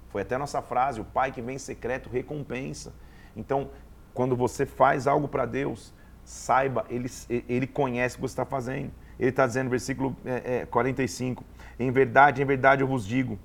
[0.07, 2.93] Foi até a nossa frase, o pai que vem secreto recompensa.
[3.35, 3.69] Então,
[4.13, 5.93] quando você faz algo para Deus,
[6.29, 7.09] saiba, ele,
[7.47, 8.91] ele conhece o que você está fazendo.
[9.19, 11.43] Ele está dizendo versículo é, é, 45,
[11.79, 13.37] em verdade, em verdade eu vos digo,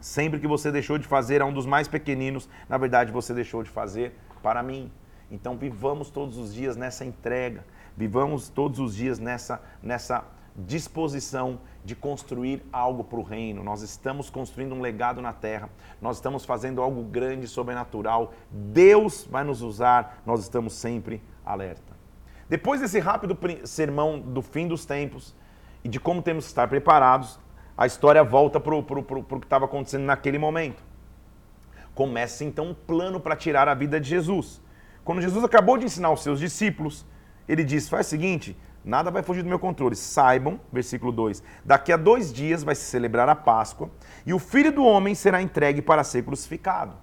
[0.00, 3.62] Sempre que você deixou de fazer a um dos mais pequeninos, na verdade você deixou
[3.62, 4.90] de fazer para mim.
[5.30, 7.64] Então vivamos todos os dias nessa entrega,
[7.96, 10.24] vivamos todos os dias nessa, nessa
[10.54, 13.64] disposição de construir algo para o reino.
[13.64, 15.68] Nós estamos construindo um legado na terra,
[16.00, 18.32] nós estamos fazendo algo grande, sobrenatural.
[18.50, 21.95] Deus vai nos usar, nós estamos sempre alerta.
[22.48, 25.34] Depois desse rápido sermão do fim dos tempos
[25.82, 27.40] e de como temos que estar preparados,
[27.76, 30.82] a história volta para o que estava acontecendo naquele momento.
[31.94, 34.62] Começa então um plano para tirar a vida de Jesus.
[35.04, 37.04] Quando Jesus acabou de ensinar os seus discípulos,
[37.48, 39.96] ele disse: faz o seguinte, nada vai fugir do meu controle.
[39.96, 43.90] Saibam, versículo 2: daqui a dois dias vai se celebrar a Páscoa
[44.24, 46.94] e o filho do homem será entregue para ser crucificado.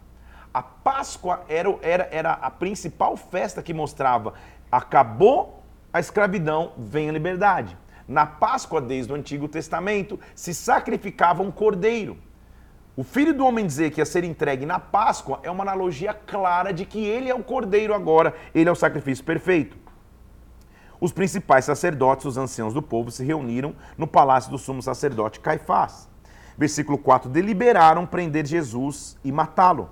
[0.54, 4.36] A Páscoa era, era, era a principal festa que mostrava
[4.74, 7.78] acabou a escravidão, vem a liberdade.
[8.08, 12.18] Na Páscoa, desde o Antigo Testamento, se sacrificava um cordeiro.
[12.98, 16.74] O filho do homem dizer que ia ser entregue na Páscoa é uma analogia clara
[16.74, 19.78] de que ele é o cordeiro agora, ele é o sacrifício perfeito.
[21.00, 26.10] Os principais sacerdotes, os anciãos do povo, se reuniram no palácio do sumo sacerdote Caifás.
[26.58, 29.92] Versículo 4: deliberaram prender Jesus e matá-lo.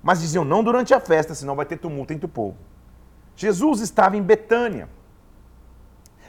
[0.00, 2.56] Mas diziam: não durante a festa, senão vai ter tumulto entre o povo.
[3.36, 4.88] Jesus estava em Betânia,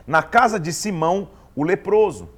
[0.08, 2.30] na casa de Simão, o leproso.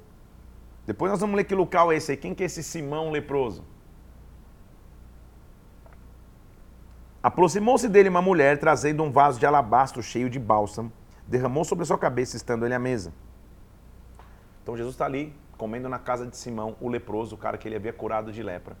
[0.86, 2.16] Depois nós vamos ler que local é esse aí.
[2.16, 3.62] Quem que é esse Simão leproso?
[7.22, 10.92] Aproximou-se dele uma mulher, trazendo um vaso de alabastro cheio de bálsamo,
[11.26, 13.12] derramou sobre a sua cabeça, estando ele à mesa.
[14.62, 17.76] Então Jesus está ali, comendo na casa de Simão, o leproso, o cara que ele
[17.76, 18.76] havia curado de lepra.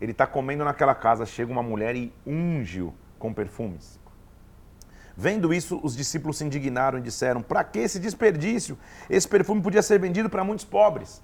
[0.00, 3.98] Ele está comendo naquela casa, chega uma mulher e unge-o com perfumes.
[5.20, 8.78] Vendo isso, os discípulos se indignaram e disseram: Para que esse desperdício?
[9.10, 11.20] Esse perfume podia ser vendido para muitos pobres.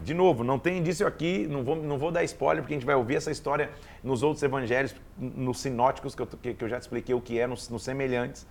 [0.00, 2.86] De novo, não tem indício aqui, não vou, não vou dar spoiler, porque a gente
[2.86, 3.68] vai ouvir essa história
[4.00, 7.36] nos outros evangelhos, nos sinóticos, que eu, que, que eu já te expliquei o que
[7.36, 8.46] é, nos, nos semelhantes.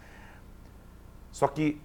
[1.32, 1.80] Só que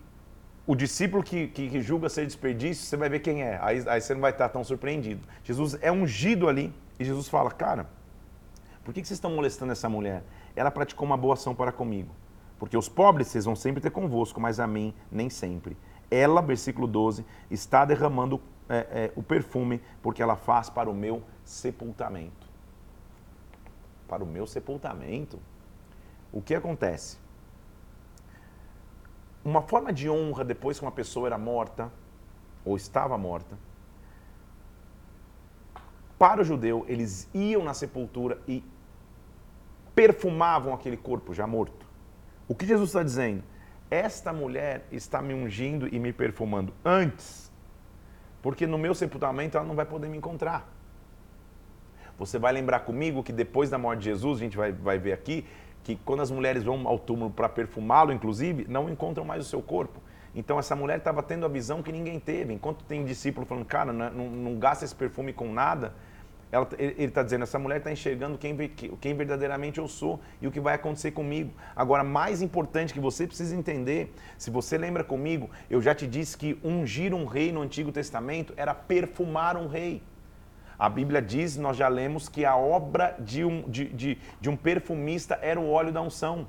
[0.66, 3.57] o discípulo que, que, que, julga ser desperdício, você vai ver quem é.
[3.62, 5.21] Aí, aí, você não vai estar tão surpreendido.
[5.45, 7.88] Jesus é ungido ali e Jesus fala: Cara,
[8.85, 10.25] por que, que vocês estão molestando essa mulher?
[10.57, 12.11] Ela praticou uma boa ação para comigo.
[12.59, 15.77] Porque os pobres vocês vão sempre ter convosco, mas a mim nem sempre.
[16.11, 21.23] Ela, versículo 12, está derramando é, é, o perfume porque ela faz para o meu
[21.45, 22.47] sepultamento.
[24.09, 25.38] Para o meu sepultamento?
[26.33, 27.19] O que acontece?
[29.45, 31.92] Uma forma de honra depois que uma pessoa era morta,
[32.64, 33.57] ou estava morta,
[36.19, 38.64] para o judeu, eles iam na sepultura e
[39.95, 41.87] perfumavam aquele corpo já morto.
[42.49, 43.43] O que Jesus está dizendo?
[43.91, 47.53] Esta mulher está me ungindo e me perfumando antes,
[48.43, 50.73] porque no meu sepultamento ela não vai poder me encontrar.
[52.19, 55.13] Você vai lembrar comigo que depois da morte de Jesus, a gente vai, vai ver
[55.13, 55.47] aqui,
[55.85, 59.63] que quando as mulheres vão ao túmulo para perfumá-lo, inclusive, não encontram mais o seu
[59.63, 60.01] corpo.
[60.35, 62.53] Então essa mulher estava tendo a visão que ninguém teve.
[62.53, 65.95] Enquanto tem discípulo falando, cara, não, não, gasta esse perfume com nada,
[66.51, 68.57] ela, ele está dizendo, essa mulher está enxergando quem,
[69.01, 71.53] quem verdadeiramente eu sou e o que vai acontecer comigo.
[71.75, 76.37] Agora, mais importante que você precisa entender, se você lembra comigo, eu já te disse
[76.37, 80.03] que ungir um rei no Antigo Testamento era perfumar um rei.
[80.79, 84.57] A Bíblia diz, nós já lemos, que a obra de um, de, de, de um
[84.57, 86.47] perfumista era o óleo da unção.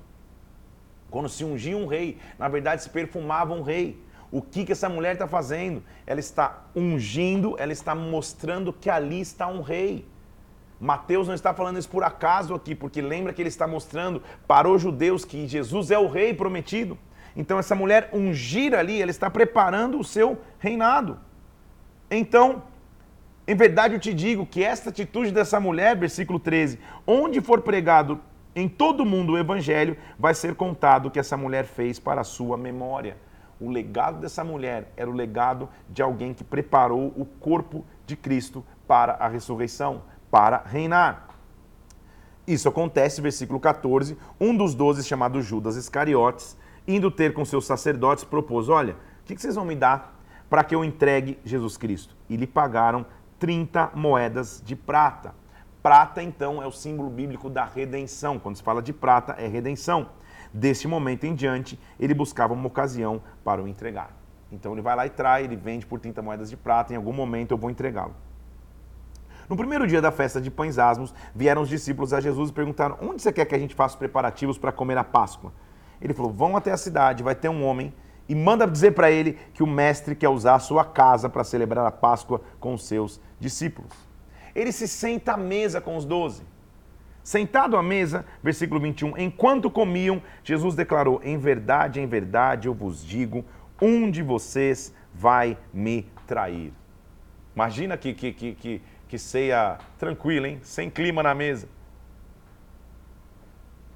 [1.09, 3.99] Quando se ungia um rei, na verdade se perfumava um rei.
[4.31, 5.81] O que, que essa mulher está fazendo?
[6.05, 10.05] Ela está ungindo, ela está mostrando que ali está um rei.
[10.79, 14.69] Mateus não está falando isso por acaso aqui, porque lembra que ele está mostrando para
[14.69, 16.97] os judeus que Jesus é o rei prometido.
[17.35, 21.19] Então, essa mulher ungir ali, ela está preparando o seu reinado.
[22.09, 22.63] Então,
[23.47, 28.19] em verdade eu te digo que esta atitude dessa mulher, versículo 13, onde for pregado
[28.55, 32.23] em todo mundo o evangelho, vai ser contado o que essa mulher fez para a
[32.23, 33.17] sua memória.
[33.59, 38.63] O legado dessa mulher era o legado de alguém que preparou o corpo de Cristo
[38.87, 41.27] para a ressurreição, para reinar.
[42.47, 44.17] Isso acontece, versículo 14.
[44.39, 49.37] Um dos doze, chamado Judas Iscariotes, indo ter com seus sacerdotes, propôs: Olha, o que
[49.37, 50.17] vocês vão me dar
[50.49, 52.15] para que eu entregue Jesus Cristo?
[52.29, 53.05] E lhe pagaram
[53.39, 55.35] 30 moedas de prata.
[55.83, 58.39] Prata, então, é o símbolo bíblico da redenção.
[58.39, 60.09] Quando se fala de prata, é redenção.
[60.57, 64.09] Deste momento em diante, ele buscava uma ocasião para o entregar.
[64.51, 67.13] Então ele vai lá e trai, ele vende por 30 moedas de prata, em algum
[67.13, 68.15] momento eu vou entregá-lo.
[69.47, 72.97] No primeiro dia da festa de pães asmos, vieram os discípulos a Jesus e perguntaram:
[72.99, 75.53] Onde você quer que a gente faça os preparativos para comer a Páscoa?
[76.01, 77.93] Ele falou: Vão até a cidade, vai ter um homem
[78.27, 81.85] e manda dizer para ele que o mestre quer usar a sua casa para celebrar
[81.85, 83.93] a Páscoa com os seus discípulos.
[84.55, 86.41] Ele se senta à mesa com os doze.
[87.27, 93.03] Sentado à mesa, versículo 21, enquanto comiam, Jesus declarou: Em verdade, em verdade eu vos
[93.03, 93.43] digo,
[93.81, 96.71] um de vocês vai me trair.
[97.53, 100.61] Imagina que, que, que, que, que ceia tranquila, hein?
[100.63, 101.67] Sem clima na mesa.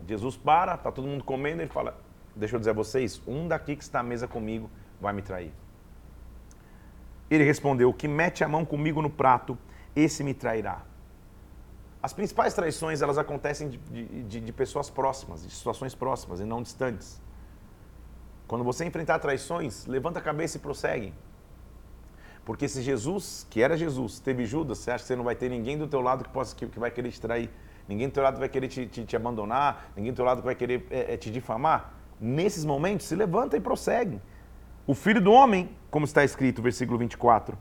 [0.05, 1.97] Jesus para, está todo mundo comendo, ele fala:
[2.35, 5.53] Deixa eu dizer a vocês, um daqui que está à mesa comigo vai me trair.
[7.29, 9.57] Ele respondeu: O que mete a mão comigo no prato,
[9.95, 10.90] esse me trairá.
[12.01, 13.77] As principais traições elas acontecem de,
[14.23, 17.21] de, de, pessoas próximas, de situações próximas e não distantes.
[18.47, 21.13] Quando você enfrentar traições, levanta a cabeça e prossegue.
[22.43, 25.47] Porque se Jesus, que era Jesus, teve Judas, você acha que você não vai ter
[25.47, 27.51] ninguém do teu lado que, possa, que, que vai querer te trair?
[27.87, 29.91] Ninguém do teu lado vai querer te, te, te abandonar?
[29.95, 31.93] Ninguém do teu lado vai querer é, é, te difamar?
[32.19, 34.19] Nesses momentos, se levanta e prossegue.
[34.87, 37.55] O filho do homem, como está escrito, versículo 24,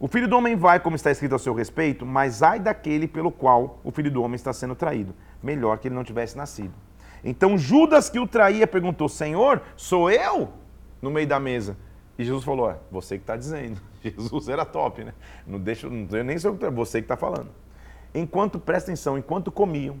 [0.00, 3.32] o filho do homem vai, como está escrito a seu respeito, mas ai daquele pelo
[3.32, 5.12] qual o filho do homem está sendo traído.
[5.42, 6.72] Melhor que ele não tivesse nascido.
[7.24, 10.50] Então Judas, que o traía, perguntou: Senhor, sou eu?
[11.02, 11.76] No meio da mesa.
[12.16, 13.80] E Jesus falou: é, Você que está dizendo.
[14.02, 15.12] Jesus era top, né?
[15.44, 17.50] Não deixa, não nem sei o que você que está falando.
[18.14, 19.96] Enquanto, presta atenção, enquanto comiam,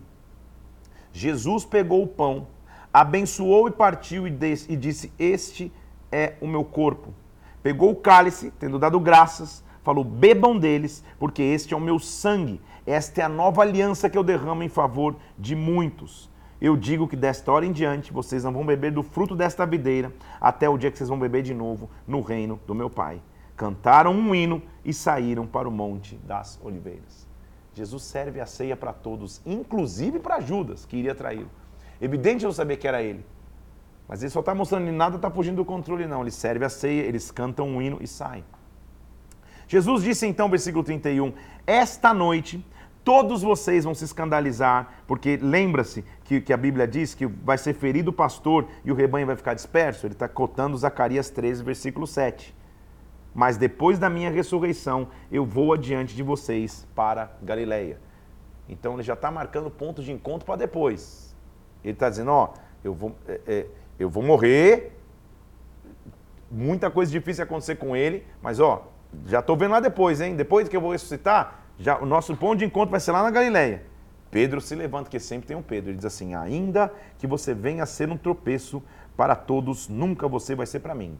[1.12, 2.46] Jesus pegou o pão,
[2.92, 4.30] abençoou e partiu e,
[4.68, 5.72] e disse: Este
[6.12, 7.12] é o meu corpo.
[7.62, 12.60] Pegou o cálice, tendo dado graças, falou: Bebam deles, porque este é o meu sangue.
[12.84, 16.30] Esta é a nova aliança que eu derramo em favor de muitos.
[16.60, 20.12] Eu digo que desta hora em diante vocês não vão beber do fruto desta videira
[20.38, 23.22] até o dia que vocês vão beber de novo no reino do meu Pai.
[23.56, 27.26] Cantaram um hino e saíram para o Monte das Oliveiras.
[27.72, 31.50] Jesus serve a ceia para todos, inclusive para Judas, que iria traí-lo.
[31.98, 33.24] Evidente não saber que era ele.
[34.06, 36.20] Mas ele só está mostrando que nada está fugindo do controle, não.
[36.20, 38.44] Ele serve a ceia, eles cantam um hino e saem.
[39.68, 41.32] Jesus disse então, versículo 31,
[41.66, 42.64] Esta noite
[43.04, 47.72] todos vocês vão se escandalizar, porque lembra-se que, que, a Bíblia diz que vai ser
[47.72, 50.06] ferido o pastor e o rebanho vai ficar disperso.
[50.06, 52.54] Ele está cotando Zacarias 13, versículo 7.
[53.34, 57.98] Mas depois da minha ressurreição, eu vou adiante de vocês para Galileia.
[58.68, 61.34] Então ele já está marcando pontos de encontro para depois.
[61.82, 62.52] Ele está dizendo, ó,
[62.84, 63.66] eu vou, é, é,
[63.98, 64.92] eu vou morrer,
[66.50, 68.86] muita coisa difícil acontecer com ele, mas ó,
[69.26, 70.36] já estou vendo lá depois, hein?
[70.36, 73.30] Depois que eu vou ressuscitar, já, o nosso ponto de encontro vai ser lá na
[73.30, 73.82] Galileia.
[74.30, 75.90] Pedro se levanta, que sempre tem um Pedro.
[75.90, 78.82] Ele diz assim: ainda que você venha a ser um tropeço
[79.16, 81.18] para todos, nunca você vai ser para mim.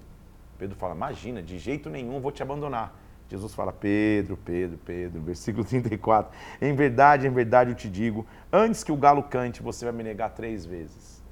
[0.58, 2.94] Pedro fala: imagina, de jeito nenhum vou te abandonar.
[3.28, 6.30] Jesus fala: Pedro, Pedro, Pedro, versículo 34.
[6.60, 10.02] Em verdade, em verdade eu te digo: antes que o galo cante, você vai me
[10.02, 11.22] negar três vezes.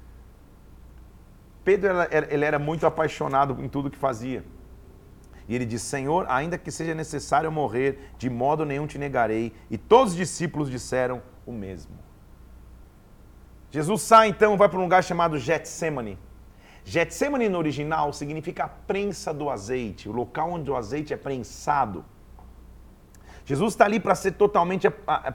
[1.63, 1.89] Pedro
[2.29, 4.43] ele era muito apaixonado em tudo que fazia.
[5.47, 9.53] E ele diz: Senhor, ainda que seja necessário morrer, de modo nenhum te negarei.
[9.69, 11.97] E todos os discípulos disseram o mesmo.
[13.71, 16.17] Jesus sai então, vai para um lugar chamado Getsemane.
[16.83, 22.05] Getsemane no original significa a prensa do azeite, o local onde o azeite é prensado.
[23.45, 24.89] Jesus está ali para ser totalmente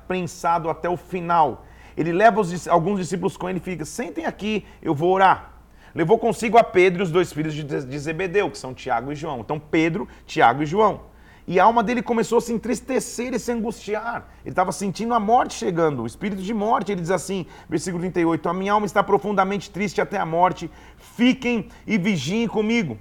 [0.08, 1.66] prensado até o final.
[1.96, 5.51] Ele leva os, alguns discípulos com ele e fica: sentem aqui, eu vou orar.
[5.94, 9.40] Levou consigo a Pedro e os dois filhos de Zebedeu, que são Tiago e João.
[9.40, 11.12] Então, Pedro, Tiago e João.
[11.46, 14.28] E a alma dele começou a se entristecer e se angustiar.
[14.44, 16.92] Ele estava sentindo a morte chegando, o espírito de morte.
[16.92, 20.70] Ele diz assim, versículo 38: A minha alma está profundamente triste até a morte.
[20.96, 22.96] Fiquem e vigiem comigo.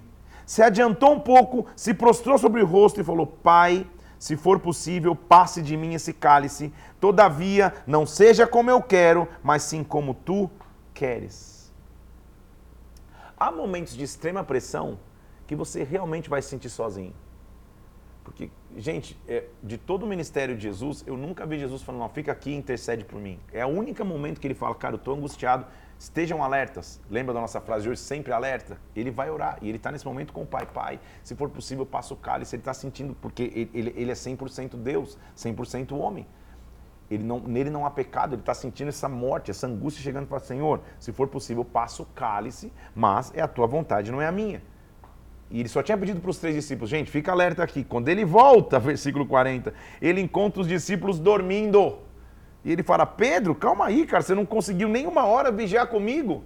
[0.46, 3.86] Se adiantou um pouco, se prostrou sobre o rosto e falou: Pai,
[4.18, 6.74] se for possível, passe de mim esse cálice.
[7.00, 10.50] Todavia, não seja como eu quero, mas sim como tu
[10.94, 11.51] queres.
[13.42, 15.00] Há momentos de extrema pressão
[15.48, 17.12] que você realmente vai se sentir sozinho.
[18.24, 22.10] Porque, gente, é, de todo o ministério de Jesus, eu nunca vi Jesus falando, não,
[22.10, 23.40] fica aqui e intercede por mim.
[23.52, 25.66] É o único momento que ele fala, cara, eu estou angustiado,
[25.98, 27.02] estejam alertas.
[27.10, 28.80] Lembra da nossa frase de hoje, sempre alerta?
[28.96, 30.68] Ele vai orar e ele está nesse momento com o Pai.
[30.68, 32.56] Pai, se for possível, passa o cálice.
[32.56, 36.28] Ele está sentindo, porque ele, ele, é 100% Deus, 100% homem.
[37.12, 40.40] Ele não, nele não há pecado, ele está sentindo essa morte, essa angústia chegando para
[40.40, 44.32] Senhor, se for possível, passa o cálice, mas é a tua vontade, não é a
[44.32, 44.64] minha.
[45.50, 47.84] E ele só tinha pedido para os três discípulos, gente, fica alerta aqui.
[47.84, 52.00] Quando ele volta, versículo 40, ele encontra os discípulos dormindo.
[52.64, 56.46] E ele fala: Pedro, calma aí, cara, você não conseguiu nem uma hora vigiar comigo.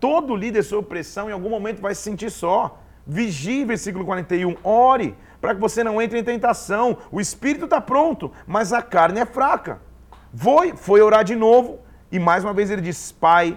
[0.00, 2.82] Todo líder sob pressão em algum momento vai se sentir só.
[3.06, 6.98] Vigie, versículo 41, ore para que você não entre em tentação.
[7.10, 9.80] O espírito está pronto, mas a carne é fraca.
[10.34, 13.56] Foi, foi orar de novo e mais uma vez ele diz: Pai,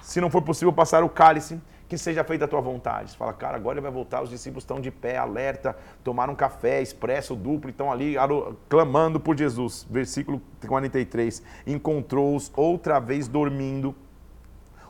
[0.00, 3.10] se não for possível passar o cálice, que seja feita a tua vontade.
[3.10, 6.36] Você fala, cara, agora ele vai voltar, os discípulos estão de pé, alerta, tomaram um
[6.36, 8.14] café, expresso, duplo, estão ali
[8.68, 9.88] clamando por Jesus.
[9.90, 11.42] Versículo 43.
[11.66, 13.92] Encontrou-os outra vez dormindo,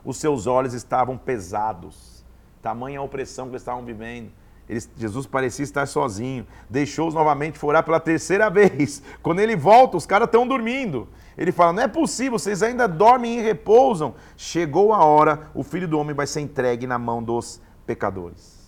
[0.05, 2.23] os seus olhos estavam pesados,
[2.61, 4.31] tamanha a opressão que eles estavam vivendo.
[4.71, 6.47] Eles, Jesus parecia estar sozinho.
[6.69, 9.03] Deixou-os novamente forar pela terceira vez.
[9.21, 11.09] Quando ele volta, os caras estão dormindo.
[11.37, 14.15] Ele fala: Não é possível, vocês ainda dormem e repousam.
[14.37, 18.61] Chegou a hora, o filho do homem vai ser entregue na mão dos pecadores.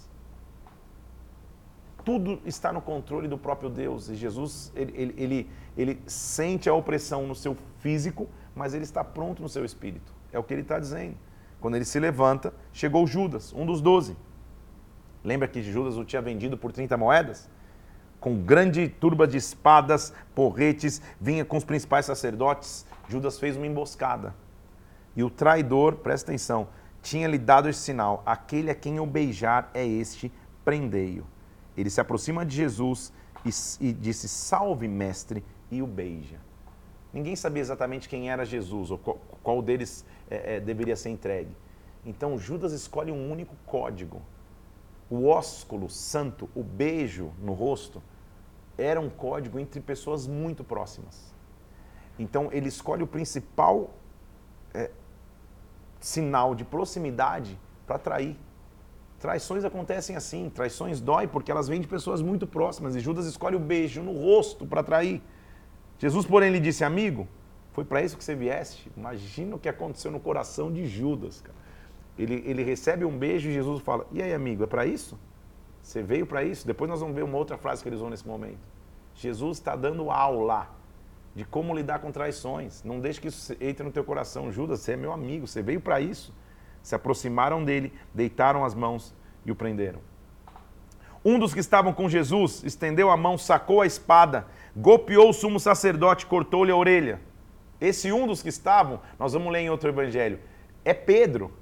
[2.05, 4.09] Tudo está no controle do próprio Deus.
[4.09, 9.05] E Jesus, ele, ele, ele, ele sente a opressão no seu físico, mas ele está
[9.05, 10.13] pronto no seu espírito.
[10.33, 11.15] É o que ele está dizendo.
[11.61, 14.17] Quando ele se levanta, chegou Judas, um dos doze.
[15.25, 17.49] Lembra que Judas o tinha vendido por 30 moedas?
[18.21, 22.87] Com grande turba de espadas, porretes, vinha com os principais sacerdotes.
[23.09, 24.35] Judas fez uma emboscada.
[25.15, 26.69] E o traidor, presta atenção,
[27.03, 30.33] tinha lhe dado esse sinal: aquele a quem eu beijar é este,
[30.65, 31.27] prendei-o.
[31.77, 33.13] Ele se aproxima de Jesus
[33.45, 33.51] e,
[33.89, 36.39] e disse: Salve, mestre, e o beija.
[37.13, 41.55] Ninguém sabia exatamente quem era Jesus ou qual, qual deles é, é, deveria ser entregue.
[42.05, 44.23] Então Judas escolhe um único código
[45.13, 48.03] o ósculo santo, o beijo no rosto,
[48.79, 51.35] era um código entre pessoas muito próximas.
[52.19, 53.91] Então ele escolhe o principal
[54.73, 54.91] é,
[56.01, 58.39] sinal de proximidade para trair.
[59.21, 63.55] Traições acontecem assim, traições dói porque elas vêm de pessoas muito próximas e Judas escolhe
[63.55, 65.23] o beijo no rosto para trair.
[65.99, 67.29] Jesus, porém, lhe disse: Amigo,
[67.73, 68.91] foi para isso que você vieste?
[68.97, 71.43] Imagina o que aconteceu no coração de Judas.
[71.43, 71.62] Cara.
[72.23, 75.19] Ele, ele recebe um beijo e Jesus fala: E aí, amigo, é para isso?
[75.83, 76.67] Você veio para isso?
[76.67, 78.61] Depois nós vamos ver uma outra frase que eles usam nesse momento.
[79.15, 80.69] Jesus está dando aula
[81.35, 82.83] de como lidar com traições.
[82.85, 84.53] Não deixe que isso entre no teu coração.
[84.53, 86.33] Judas, você é meu amigo, você veio para isso.
[86.83, 89.15] Se aproximaram dele, deitaram as mãos
[89.45, 90.01] e o prenderam.
[91.25, 94.47] Um dos que estavam com Jesus estendeu a mão, sacou a espada,
[94.77, 97.21] golpeou o sumo sacerdote, cortou-lhe a orelha.
[97.81, 100.41] Esse um dos que estavam, nós vamos ler em outro evangelho,
[100.85, 101.53] é Pedro.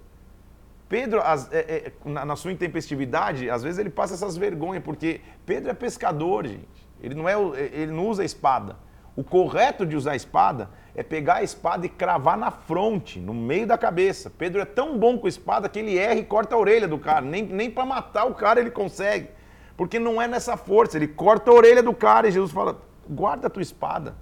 [0.91, 5.21] Pedro, as, é, é, na, na, sua intempestividade, às vezes ele passa essas vergonhas, porque
[5.47, 6.67] Pedro é pescador, gente.
[7.01, 7.35] Ele não, é,
[7.73, 8.77] ele não usa espada.
[9.15, 13.33] O correto de usar a espada é pegar a espada e cravar na fronte, no
[13.33, 14.29] meio da cabeça.
[14.37, 17.21] Pedro é tão bom com espada que ele erra e corta a orelha do cara.
[17.21, 19.29] Nem, nem para matar o cara ele consegue.
[19.77, 20.97] Porque não é nessa força.
[20.97, 24.17] Ele corta a orelha do cara e Jesus fala: guarda a tua espada.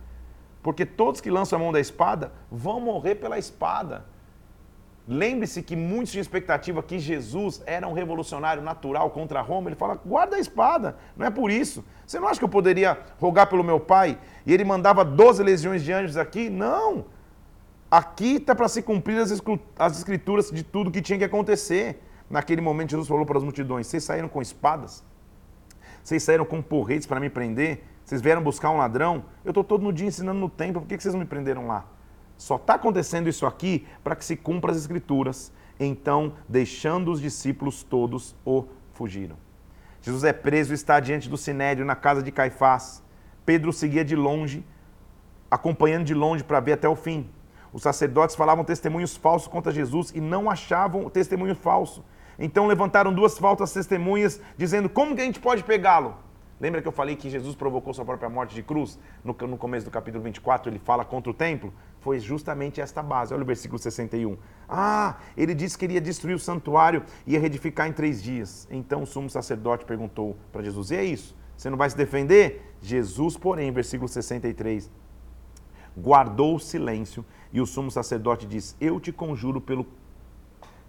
[0.62, 4.05] Porque todos que lançam a mão da espada vão morrer pela espada.
[5.11, 9.71] Lembre-se que muitos tinham expectativa que Jesus era um revolucionário natural contra Roma.
[9.71, 11.83] Ele fala: guarda a espada, não é por isso.
[12.07, 15.83] Você não acha que eu poderia rogar pelo meu pai e ele mandava 12 legiões
[15.83, 16.51] de anjos aqui?
[16.51, 17.07] Não.
[17.91, 19.19] Aqui está para se cumprir
[19.79, 22.03] as escrituras de tudo que tinha que acontecer.
[22.29, 25.03] Naquele momento, Jesus falou para as multidões: Vocês saíram com espadas?
[26.05, 27.83] Vocês saíram com porretes para me prender?
[28.05, 29.25] Vocês vieram buscar um ladrão?
[29.43, 31.87] Eu estou todo no dia ensinando no templo, por que vocês não me prenderam lá?
[32.39, 35.53] Só está acontecendo isso aqui para que se cumpra as escrituras.
[35.78, 38.64] Então, deixando os discípulos todos, o
[38.95, 39.36] fugiram.
[40.01, 43.03] Jesus é preso e está diante do sinédrio na casa de Caifás.
[43.45, 44.64] Pedro seguia de longe,
[45.51, 47.28] acompanhando de longe para ver até o fim.
[47.72, 52.05] Os sacerdotes falavam testemunhos falsos contra Jesus e não achavam o testemunho falso.
[52.39, 56.14] Então levantaram duas falsas testemunhas, dizendo: Como que a gente pode pegá-lo?
[56.61, 58.99] Lembra que eu falei que Jesus provocou sua própria morte de cruz?
[59.22, 61.72] No, no começo do capítulo 24, ele fala contra o templo?
[62.01, 63.35] Foi justamente esta base.
[63.35, 64.37] Olha o versículo 61.
[64.69, 68.69] Ah, ele disse que iria destruir o santuário e ia reedificar em três dias.
[68.71, 71.37] Então o sumo sacerdote perguntou para Jesus: E é isso?
[71.57, 72.77] Você não vai se defender?
[72.81, 74.89] Jesus, porém, versículo 63,
[75.97, 79.87] guardou o silêncio e o sumo sacerdote disse: Eu te conjuro pelo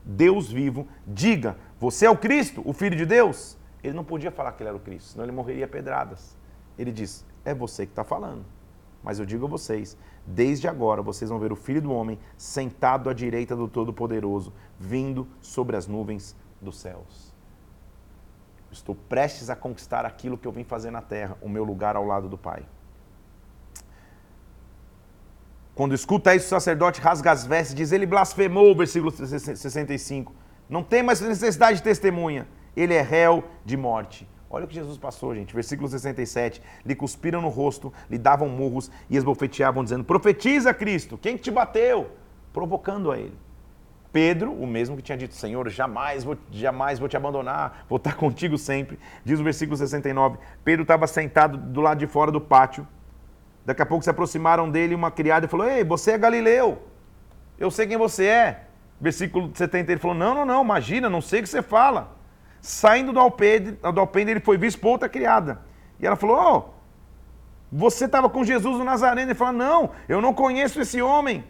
[0.06, 3.58] Deus vivo, diga: Você é o Cristo, o Filho de Deus?
[3.84, 6.38] Ele não podia falar que ele era o Cristo, senão ele morreria pedradas.
[6.78, 8.46] Ele diz: É você que está falando.
[9.04, 13.10] Mas eu digo a vocês: desde agora vocês vão ver o Filho do Homem sentado
[13.10, 17.34] à direita do Todo-Poderoso, vindo sobre as nuvens dos céus.
[18.72, 22.06] Estou prestes a conquistar aquilo que eu vim fazer na terra, o meu lugar ao
[22.06, 22.64] lado do Pai.
[25.74, 30.34] Quando escuta isso, o sacerdote rasga as vestes, diz: Ele blasfemou, versículo 65.
[30.70, 34.28] Não tem mais necessidade de testemunha ele é réu de morte.
[34.50, 35.54] Olha o que Jesus passou, gente.
[35.54, 36.62] Versículo 67.
[36.84, 42.12] Lhe cuspiram no rosto, lhe davam murros e esbofeteavam, dizendo: Profetiza Cristo, quem te bateu?
[42.52, 43.38] Provocando a ele.
[44.12, 48.16] Pedro, o mesmo que tinha dito: Senhor, jamais vou, jamais vou te abandonar, vou estar
[48.16, 48.98] contigo sempre.
[49.24, 50.40] Diz o versículo 69.
[50.64, 52.88] Pedro estava sentado do lado de fora do pátio.
[53.64, 56.82] Daqui a pouco se aproximaram dele uma criada e falou: Ei, você é Galileu.
[57.60, 58.64] Eu sei quem você é.
[59.00, 62.19] Versículo 70, ele falou: Não, não, não, imagina, não sei o que você fala.
[62.62, 65.62] Saindo do alpendre, do alpendre ele foi visto por outra criada.
[66.00, 66.80] E ela falou: oh,
[67.72, 69.28] você estava com Jesus no Nazareno.
[69.28, 71.44] Ele falou: Não, eu não conheço esse homem.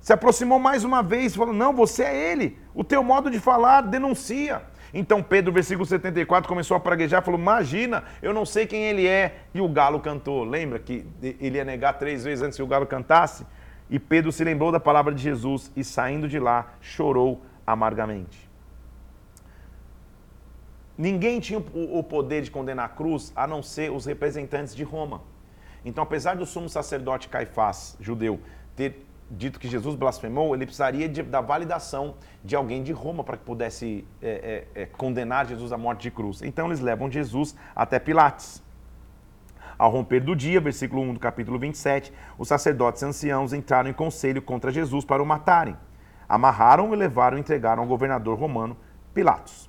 [0.00, 2.58] Se aproximou mais uma vez falou: Não, você é ele.
[2.74, 4.62] O teu modo de falar denuncia.
[4.94, 9.42] Então Pedro, versículo 74, começou a praguejar, falou: Imagina, eu não sei quem ele é.
[9.52, 10.44] E o galo cantou.
[10.44, 13.44] Lembra que ele ia negar três vezes antes que o galo cantasse?
[13.90, 18.47] E Pedro se lembrou da palavra de Jesus e, saindo de lá, chorou amargamente.
[20.98, 25.22] Ninguém tinha o poder de condenar a cruz a não ser os representantes de Roma.
[25.84, 28.40] Então, apesar do sumo sacerdote Caifás, judeu,
[28.74, 33.36] ter dito que Jesus blasfemou, ele precisaria de, da validação de alguém de Roma para
[33.36, 36.42] que pudesse é, é, é, condenar Jesus à morte de cruz.
[36.42, 38.60] Então, eles levam Jesus até Pilates.
[39.78, 44.42] Ao romper do dia, versículo 1 do capítulo 27, os sacerdotes anciãos entraram em conselho
[44.42, 45.76] contra Jesus para o matarem.
[46.28, 48.76] Amarraram e levaram e entregaram ao governador romano
[49.14, 49.67] Pilatos.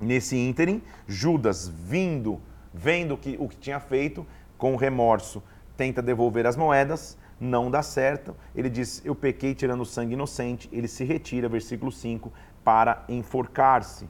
[0.00, 2.40] Nesse ínterim, Judas, vindo,
[2.72, 4.26] vendo que, o que tinha feito,
[4.58, 5.42] com remorso,
[5.76, 8.34] tenta devolver as moedas, não dá certo.
[8.54, 10.68] Ele diz: Eu pequei tirando sangue inocente.
[10.72, 12.32] Ele se retira, versículo 5,
[12.62, 14.08] para enforcar-se.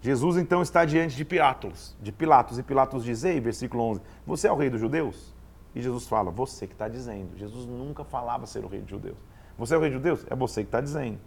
[0.00, 4.48] Jesus então está diante de Pilatos, de Pilatos, e Pilatos diz: Ei, versículo 11, você
[4.48, 5.34] é o rei dos judeus?
[5.74, 7.36] E Jesus fala: Você que está dizendo.
[7.36, 9.16] Jesus nunca falava ser o rei dos judeus.
[9.56, 10.26] Você é o rei de judeus?
[10.28, 11.18] É você que está dizendo.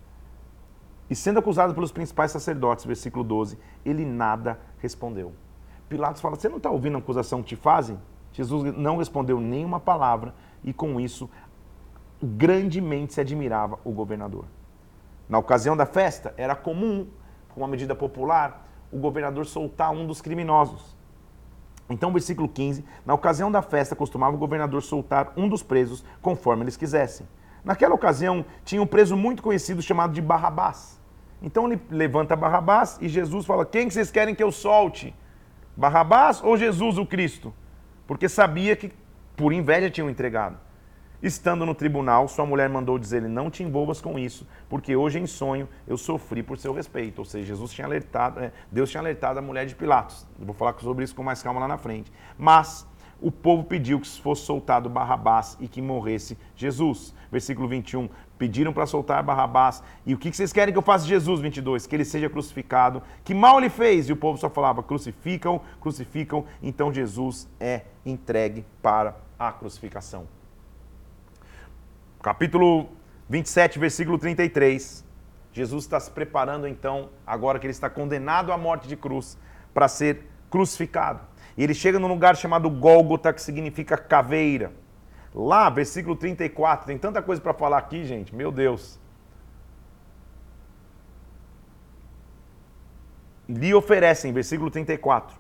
[1.10, 5.34] E sendo acusado pelos principais sacerdotes, versículo 12, ele nada respondeu.
[5.88, 7.98] Pilatos fala: Você não está ouvindo a acusação que te fazem?
[8.34, 10.34] Jesus não respondeu nenhuma palavra
[10.64, 11.30] e com isso
[12.22, 14.46] grandemente se admirava o governador.
[15.30, 17.08] Na ocasião da festa, era comum,
[17.50, 20.96] com uma medida popular, o governador soltar um dos criminosos.
[21.90, 26.64] Então, versículo 15: Na ocasião da festa, costumava o governador soltar um dos presos conforme
[26.64, 27.28] eles quisessem.
[27.64, 30.97] Naquela ocasião, tinha um preso muito conhecido chamado de Barrabás.
[31.42, 35.14] Então ele levanta Barrabás e Jesus fala: Quem que vocês querem que eu solte?
[35.76, 37.54] Barrabás ou Jesus o Cristo?
[38.08, 38.92] Porque sabia que
[39.36, 40.58] por inveja tinham entregado.
[41.22, 45.26] Estando no tribunal, sua mulher mandou dizer-lhe: Não te envolvas com isso, porque hoje em
[45.26, 47.20] sonho eu sofri por seu respeito.
[47.20, 50.28] Ou seja, Jesus tinha alertado, é, Deus tinha alertado a mulher de Pilatos.
[50.40, 52.12] Vou falar sobre isso com mais calma lá na frente.
[52.38, 52.88] Mas
[53.20, 57.16] o povo pediu que fosse soltado Barrabás e que morresse Jesus.
[57.32, 58.08] Versículo 21.
[58.38, 59.82] Pediram para soltar Barrabás.
[60.06, 61.40] E o que vocês querem que eu faça de Jesus?
[61.40, 61.88] 22.
[61.88, 63.02] Que ele seja crucificado.
[63.24, 64.10] Que mal ele fez?
[64.10, 66.46] E o povo só falava: crucificam, crucificam.
[66.62, 70.28] Então Jesus é entregue para a crucificação
[72.28, 72.90] capítulo
[73.30, 75.06] 27, versículo 33.
[75.54, 79.38] Jesus está se preparando então, agora que ele está condenado à morte de cruz,
[79.74, 81.22] para ser crucificado.
[81.56, 84.74] E ele chega num lugar chamado Gólgota, que significa caveira.
[85.40, 88.98] Lá, versículo 34, tem tanta coisa para falar aqui, gente, meu Deus.
[93.48, 95.38] Lhe oferecem, versículo 34,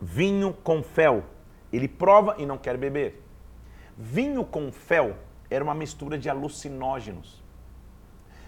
[0.00, 1.22] vinho com fel.
[1.72, 3.22] Ele prova e não quer beber.
[3.96, 5.16] Vinho com fel
[5.48, 7.40] era uma mistura de alucinógenos.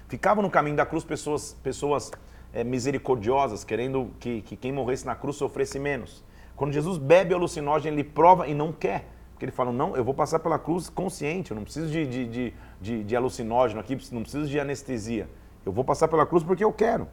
[0.09, 2.11] Ficavam no caminho da cruz pessoas, pessoas
[2.53, 6.25] é, misericordiosas, querendo que, que quem morresse na cruz sofresse menos.
[6.57, 9.14] Quando Jesus bebe alucinógeno, ele prova e não quer.
[9.45, 12.27] Porque ele fala, não, eu vou passar pela cruz consciente, eu não preciso de, de,
[12.27, 15.29] de, de, de alucinógeno aqui, não preciso de anestesia.
[15.67, 17.07] Eu vou passar pela cruz porque eu quero.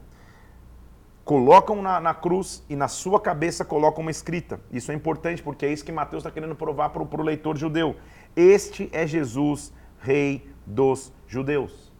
[1.26, 4.62] Colocam na, na cruz e na sua cabeça colocam uma escrita.
[4.72, 7.98] Isso é importante porque é isso que Mateus está querendo provar para o leitor judeu.
[8.34, 11.92] Este é Jesus Rei dos Judeus.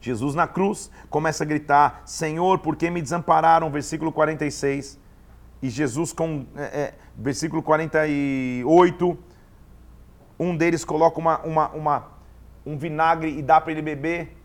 [0.00, 3.68] Jesus na cruz começa a gritar: Senhor, por que me desampararam?
[3.68, 5.02] Versículo 46.
[5.60, 9.18] E Jesus, com é, é, versículo 48,
[10.38, 12.08] um deles coloca uma, uma, uma,
[12.66, 14.36] um vinagre e dá para ele beber,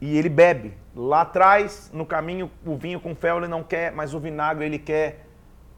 [0.00, 0.74] e ele bebe.
[0.94, 4.78] Lá atrás, no caminho, o vinho com fel ele não quer, mas o vinagre ele
[4.78, 5.26] quer.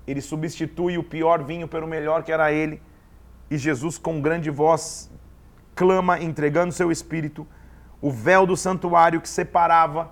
[0.07, 2.81] Ele substitui o pior vinho pelo melhor que era ele.
[3.51, 5.11] E Jesus, com grande voz,
[5.75, 7.47] clama entregando seu espírito,
[8.01, 10.11] o véu do santuário que separava,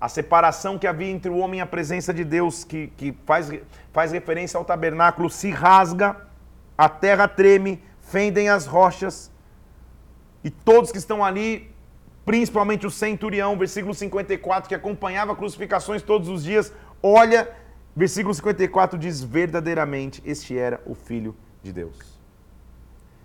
[0.00, 3.50] a separação que havia entre o homem e a presença de Deus, que, que faz,
[3.94, 6.26] faz referência ao tabernáculo, se rasga,
[6.76, 9.32] a terra treme, fendem as rochas,
[10.42, 11.72] e todos que estão ali,
[12.26, 16.70] principalmente o centurião, versículo 54, que acompanhava crucificações todos os dias,
[17.02, 17.50] olha,
[17.96, 21.96] versículo 54 diz: verdadeiramente este era o Filho de Deus.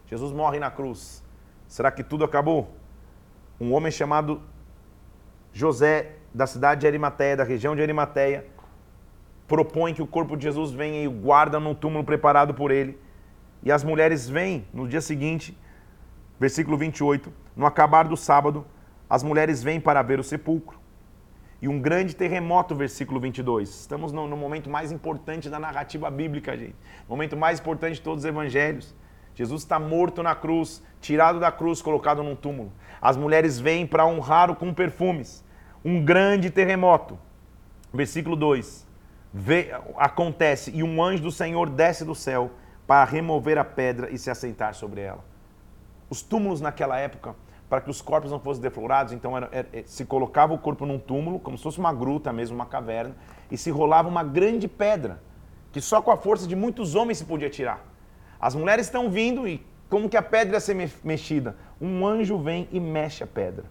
[0.06, 1.22] Jesus morre na cruz
[1.70, 2.76] Será que tudo acabou?
[3.62, 4.42] Um homem chamado
[5.54, 8.48] José, da cidade de Arimateia, da região de Arimateia,
[9.50, 12.98] propõe que o corpo de Jesus venha e o guarda num túmulo preparado por ele.
[13.64, 15.58] E as mulheres vêm no dia seguinte,
[16.40, 18.66] versículo 28, no acabar do sábado,
[19.10, 20.80] as mulheres vêm para ver o sepulcro.
[21.62, 23.70] E um grande terremoto, versículo 22.
[23.70, 26.76] Estamos no, no momento mais importante da narrativa bíblica, gente.
[27.08, 28.96] Momento mais importante de todos os evangelhos.
[29.36, 32.72] Jesus está morto na cruz, tirado da cruz, colocado num túmulo.
[33.02, 35.44] As mulheres vêm para honrar-o com perfumes.
[35.84, 37.20] Um grande terremoto.
[37.94, 38.89] Versículo 2.
[39.34, 42.52] Vê, acontece e um anjo do Senhor desce do céu
[42.88, 45.24] para remover a pedra e se assentar sobre ela.
[46.10, 47.36] Os túmulos naquela época,
[47.70, 50.98] para que os corpos não fossem deflorados, então era, era, se colocava o corpo num
[50.98, 53.16] túmulo, como se fosse uma gruta mesmo, uma caverna,
[53.52, 55.22] e se rolava uma grande pedra,
[55.72, 57.86] que só com a força de muitos homens se podia tirar.
[58.40, 61.56] As mulheres estão vindo e como que a pedra ia ser mexida?
[61.80, 63.66] Um anjo vem e mexe a pedra.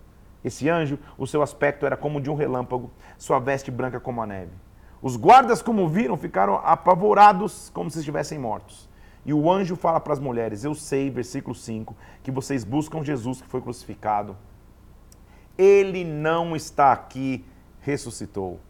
[0.45, 4.27] Esse anjo, o seu aspecto era como de um relâmpago, sua veste branca como a
[4.27, 4.53] neve.
[5.01, 8.89] Os guardas, como viram, ficaram apavorados como se estivessem mortos.
[9.25, 13.41] E o anjo fala para as mulheres: Eu sei, versículo 5, que vocês buscam Jesus
[13.41, 14.37] que foi crucificado.
[15.57, 17.45] Ele não está aqui,
[17.81, 18.61] ressuscitou.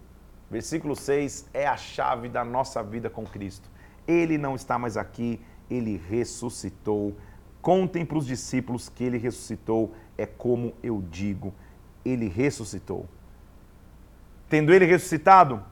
[0.50, 3.68] Versículo 6 é a chave da nossa vida com Cristo.
[4.06, 7.14] Ele não está mais aqui, ele ressuscitou.
[7.60, 11.52] Contem para os discípulos que ele ressuscitou, é como eu digo,
[12.04, 13.06] ele ressuscitou.
[14.48, 15.62] Tendo ele ressuscitado,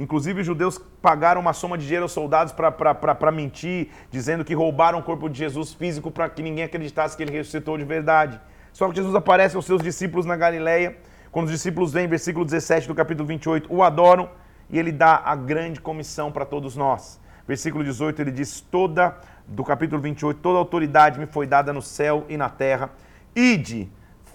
[0.00, 4.98] inclusive os judeus pagaram uma soma de dinheiro aos soldados para mentir, dizendo que roubaram
[4.98, 8.40] o corpo de Jesus físico para que ninguém acreditasse que ele ressuscitou de verdade.
[8.72, 10.96] Só que Jesus aparece aos seus discípulos na Galileia.
[11.30, 14.30] Quando os discípulos vêm, versículo 17 do capítulo 28, o adoram
[14.70, 17.20] e ele dá a grande comissão para todos nós.
[17.46, 22.24] Versículo 18, ele diz: Toda, do capítulo 28, toda autoridade me foi dada no céu
[22.26, 22.90] e na terra.
[23.36, 23.90] Ide,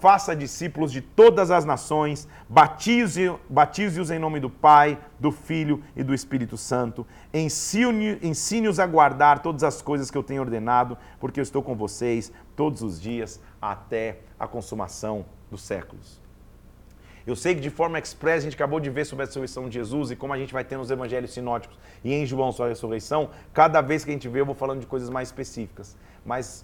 [0.06, 6.14] faça discípulos de todas as nações, batize-os em nome do Pai, do Filho e do
[6.14, 7.08] Espírito Santo.
[7.34, 12.32] Ensine-os a guardar todas as coisas que eu tenho ordenado, porque eu estou com vocês
[12.56, 16.22] todos os dias até a consumação dos séculos.
[17.26, 19.74] Eu sei que de forma express a gente acabou de ver sobre a ressurreição de
[19.74, 22.74] Jesus e como a gente vai ter nos evangelhos sinóticos e em João sobre a
[22.76, 25.98] ressurreição, cada vez que a gente vê eu vou falando de coisas mais específicas.
[26.24, 26.64] Mas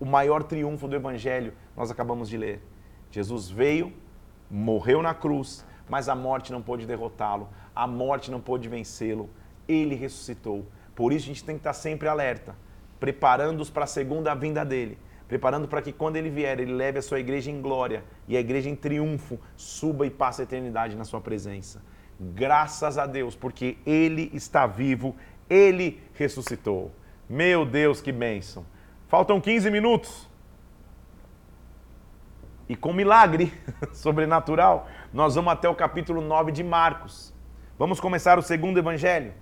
[0.00, 2.60] o maior triunfo do evangelho nós acabamos de ler.
[3.10, 3.92] Jesus veio,
[4.50, 9.30] morreu na cruz, mas a morte não pôde derrotá-lo, a morte não pôde vencê-lo.
[9.68, 10.66] Ele ressuscitou.
[10.94, 12.56] Por isso a gente tem que estar sempre alerta,
[12.98, 14.98] preparando-os para a segunda vinda dele
[15.30, 18.40] preparando para que quando ele vier, ele leve a sua igreja em glória e a
[18.40, 21.80] igreja em triunfo suba e passe a eternidade na sua presença.
[22.18, 25.14] Graças a Deus, porque ele está vivo,
[25.48, 26.90] ele ressuscitou.
[27.28, 28.66] Meu Deus, que bênção.
[29.10, 30.30] Faltam 15 minutos.
[32.68, 33.52] E com milagre
[33.92, 37.34] sobrenatural, nós vamos até o capítulo 9 de Marcos.
[37.76, 39.34] Vamos começar o segundo evangelho.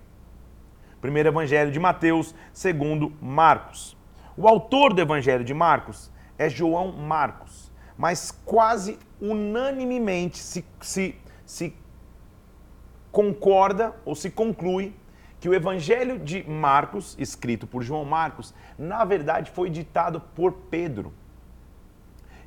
[0.99, 3.95] Primeiro evangelho de Mateus, segundo Marcos.
[4.35, 11.15] O autor do Evangelho de Marcos é João Marcos, mas quase unanimemente se, se,
[11.45, 11.75] se
[13.11, 14.95] concorda ou se conclui
[15.39, 21.13] que o Evangelho de Marcos, escrito por João Marcos, na verdade foi ditado por Pedro.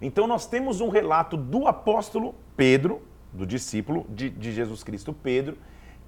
[0.01, 5.57] Então nós temos um relato do apóstolo Pedro, do discípulo de, de Jesus Cristo Pedro,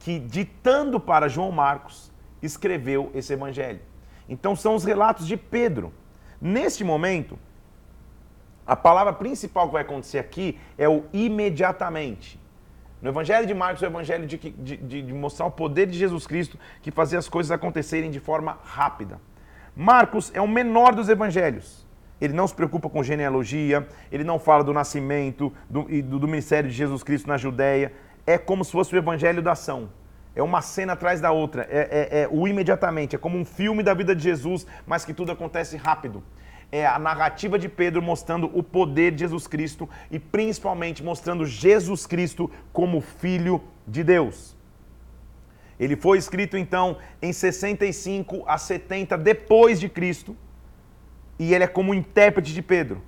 [0.01, 2.13] que ditando para João Marcos,
[2.43, 3.81] escreveu esse Evangelho.
[4.29, 5.93] Então são os relatos de Pedro.
[6.41, 7.39] Neste momento,
[8.67, 12.39] a palavra principal que vai acontecer aqui é o imediatamente.
[13.05, 16.59] No Evangelho de Marcos, o Evangelho de, de, de, mostrar o poder de Jesus Cristo
[16.81, 19.21] que fazia as coisas acontecerem de forma rápida.
[19.77, 21.87] Marcos é o menor dos evangelhos.
[22.19, 26.27] Ele não se preocupa com genealogia, ele não fala do nascimento do, e do, do
[26.27, 27.93] ministério de Jesus Cristo na Judéia.
[28.27, 29.91] É como se fosse o evangelho da ação.
[30.35, 31.69] É uma cena atrás da outra.
[31.71, 31.81] É,
[32.11, 33.15] é, é, o imediatamente.
[33.15, 36.23] É como um filme da vida de Jesus, mas que tudo acontece rápido.
[36.75, 42.05] É a narrativa de Pedro mostrando o poder de Jesus Cristo e principalmente mostrando Jesus
[42.05, 44.57] Cristo como Filho de Deus.
[45.79, 50.37] Ele foi escrito então em 65 a 70 depois de Cristo
[51.39, 53.01] e ele é como intérprete de Pedro.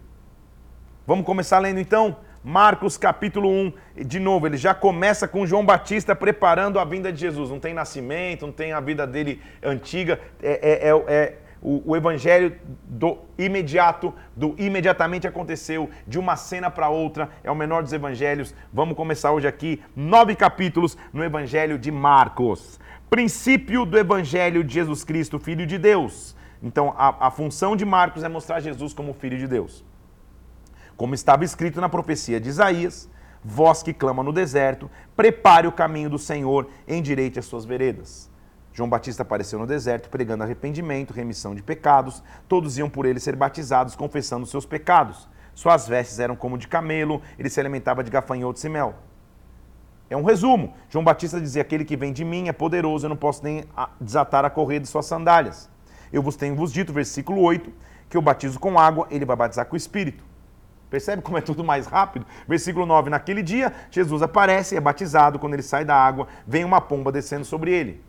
[1.05, 2.19] Vamos começar lendo então?
[2.45, 3.73] Marcos capítulo 1,
[4.05, 7.51] de novo, ele já começa com João Batista preparando a vinda de Jesus.
[7.51, 11.97] Não tem nascimento, não tem a vida dele antiga, é, é, é, é o, o,
[11.97, 12.57] evangelho
[12.87, 18.55] do imediato, do imediatamente aconteceu, de uma cena para outra, é o menor dos evangelhos.
[18.73, 22.79] Vamos começar hoje aqui, nove capítulos no evangelho de Marcos.
[23.11, 26.37] Princípio do evangelho de Jesus Cristo, Filho de Deus.
[26.63, 29.85] Então, a, a função de Marcos é mostrar Jesus como Filho de Deus.
[30.97, 33.11] Como estava escrito na profecia de Isaías,
[33.45, 38.31] vós que clama no deserto, prepare o caminho do Senhor, endireite as suas veredas.
[38.77, 42.23] João Batista apareceu no deserto pregando arrependimento, remissão de pecados.
[42.47, 45.27] Todos iam por ele ser batizados, confessando seus pecados.
[45.55, 48.97] Suas vestes eram como de camelo, ele se alimentava de gafanhotos e mel.
[50.11, 50.75] É um resumo.
[50.91, 53.65] João Batista dizia: Aquele que vem de mim é poderoso, eu não posso nem
[53.99, 55.71] desatar a correia de suas sandálias.
[56.13, 57.73] Eu vos tenho vos dito, versículo 8,
[58.11, 60.23] que eu batizo com água, ele vai batizar com o Espírito.
[60.91, 62.27] Percebe como é tudo mais rápido?
[62.47, 65.39] Versículo 9: Naquele dia, Jesus aparece, é batizado.
[65.39, 68.05] Quando ele sai da água, vem uma pomba descendo sobre ele.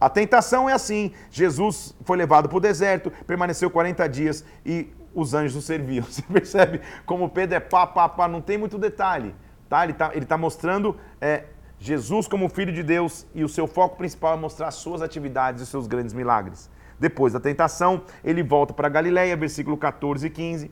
[0.00, 5.34] A tentação é assim: Jesus foi levado para o deserto, permaneceu 40 dias e os
[5.34, 6.04] anjos o serviam.
[6.10, 9.34] Você percebe como Pedro é pá, pá, pá, não tem muito detalhe.
[9.68, 9.82] Tá?
[9.84, 11.44] Ele está ele tá mostrando é,
[11.78, 15.62] Jesus como Filho de Deus e o seu foco principal é mostrar as suas atividades
[15.62, 16.70] e seus grandes milagres.
[16.98, 20.70] Depois da tentação, ele volta para Galiléia, versículo 14 e 15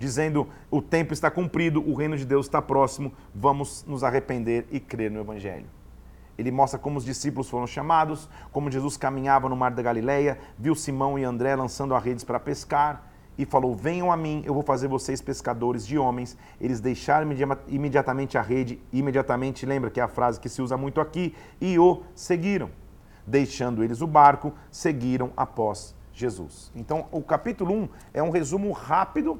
[0.00, 4.80] dizendo: o tempo está cumprido, o reino de Deus está próximo, vamos nos arrepender e
[4.80, 5.66] crer no Evangelho.
[6.40, 10.74] Ele mostra como os discípulos foram chamados, como Jesus caminhava no mar da Galileia, viu
[10.74, 14.62] Simão e André lançando as redes para pescar e falou: Venham a mim, eu vou
[14.62, 16.38] fazer vocês pescadores de homens.
[16.58, 17.30] Eles deixaram
[17.68, 21.78] imediatamente a rede, imediatamente, lembra que é a frase que se usa muito aqui, e
[21.78, 22.70] o seguiram.
[23.26, 26.72] Deixando eles o barco, seguiram após Jesus.
[26.74, 29.38] Então, o capítulo 1 é um resumo rápido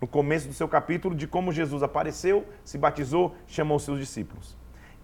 [0.00, 4.56] no começo do seu capítulo, de como Jesus apareceu, se batizou, chamou seus discípulos.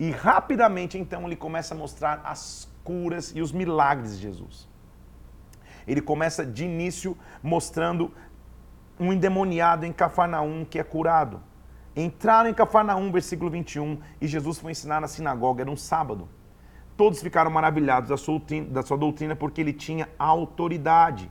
[0.02, 4.68] E rapidamente, então, ele começa a mostrar as curas e os milagres de Jesus.
[5.86, 8.10] Ele começa de início mostrando
[8.98, 11.40] um endemoniado em Cafarnaum que é curado.
[11.94, 16.28] Entraram em Cafarnaum, versículo 21, e Jesus foi ensinar na sinagoga, era um sábado.
[16.96, 21.30] Todos ficaram maravilhados da sua, doutrina porque ele tinha autoridade.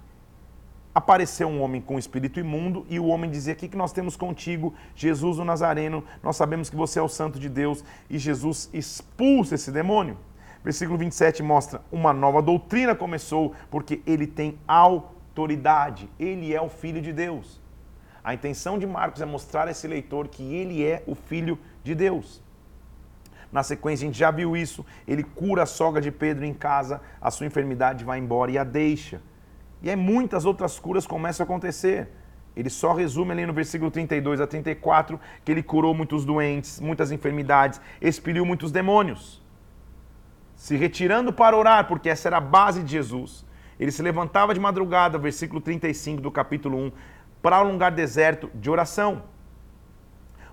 [0.94, 4.74] Apareceu um homem com espírito imundo e o homem dizia: O que nós temos contigo,
[4.94, 6.04] Jesus o Nazareno?
[6.22, 7.84] Nós sabemos que você é o Santo de Deus.
[8.10, 10.18] E Jesus expulsa esse demônio.
[10.64, 16.10] Versículo 27 mostra: Uma nova doutrina começou porque ele tem autoridade.
[16.20, 17.62] Ele é o Filho de Deus.
[18.22, 21.96] A intenção de Marcos é mostrar a esse leitor que ele é o Filho de
[21.96, 22.42] Deus.
[23.52, 24.86] Na sequência, a gente já viu isso.
[25.08, 28.64] Ele cura a sogra de Pedro em casa, a sua enfermidade vai embora e a
[28.64, 29.22] deixa.
[29.82, 32.10] E aí muitas outras curas começam a acontecer.
[32.56, 37.12] Ele só resume ali no versículo 32 a 34 que ele curou muitos doentes, muitas
[37.12, 39.42] enfermidades, expeliu muitos demônios.
[40.56, 43.46] Se retirando para orar, porque essa era a base de Jesus.
[43.80, 46.92] Ele se levantava de madrugada, versículo 35 do capítulo 1,
[47.42, 49.24] para um lugar deserto de oração.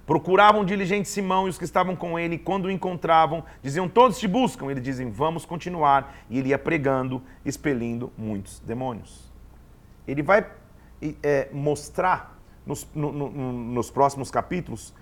[0.08, 4.26] Procuravam diligente Simão e os que estavam com ele, quando o encontravam, diziam: Todos te
[4.26, 4.70] buscam.
[4.70, 6.16] Ele dizem: Vamos continuar.
[6.30, 9.30] E ele ia pregando, expelindo muitos demônios.
[10.06, 10.46] Ele vai
[11.22, 14.94] é, mostrar nos, no, no, nos próximos capítulos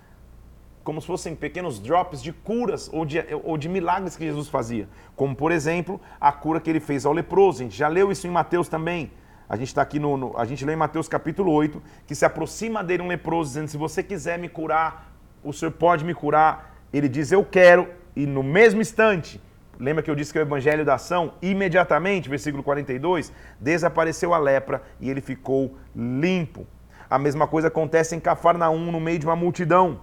[0.83, 4.89] como se fossem pequenos drops de curas ou de, ou de milagres que Jesus fazia.
[5.15, 7.61] Como, por exemplo, a cura que ele fez ao leproso.
[7.61, 9.09] A gente já leu isso em Mateus também.
[9.49, 12.25] A gente está aqui no, no, A gente lê em Mateus capítulo 8, que se
[12.25, 16.75] aproxima dele um leproso, dizendo: Se você quiser me curar, o senhor pode me curar.
[16.91, 19.41] Ele diz: Eu quero, e no mesmo instante,
[19.79, 21.33] lembra que eu disse que é o evangelho da ação?
[21.41, 26.67] Imediatamente, versículo 42, desapareceu a lepra e ele ficou limpo.
[27.09, 30.01] A mesma coisa acontece em Cafarnaum, no meio de uma multidão.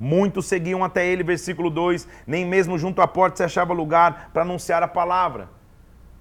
[0.00, 4.42] Muitos seguiam até ele, versículo 2, nem mesmo junto à porta se achava lugar para
[4.42, 5.55] anunciar a palavra.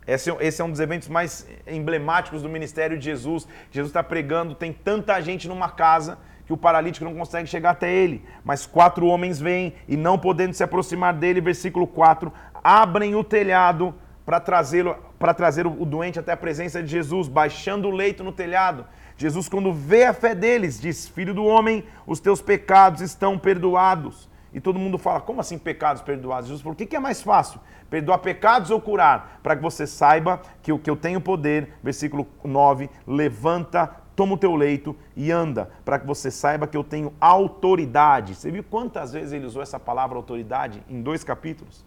[0.08, 3.47] Esse, esse, é um dos eventos mais emblemáticos do ministério de Jesus.
[3.72, 7.91] Jesus está pregando, tem tanta gente numa casa que o paralítico não consegue chegar até
[7.91, 8.24] ele.
[8.43, 12.32] Mas quatro homens vêm e, não podendo se aproximar dele, versículo 4,
[12.64, 13.95] abrem o telhado
[14.26, 18.32] para trazê-lo, para trazer o doente até a presença de Jesus, baixando o leito no
[18.32, 18.86] telhado.
[19.18, 24.30] Jesus, quando vê a fé deles, diz: Filho do homem, os teus pecados estão perdoados.
[24.53, 26.47] E todo mundo fala: Como assim pecados perdoados?
[26.47, 27.60] Jesus falou: O que é mais fácil?
[27.90, 29.40] Perdoar pecados ou curar?
[29.44, 34.38] Para que você saiba que o que eu tenho poder, versículo 9, levanta, toma o
[34.38, 38.36] teu leito e anda, para que você saiba que eu tenho autoridade.
[38.36, 41.86] Você viu quantas vezes ele usou essa palavra autoridade em dois capítulos?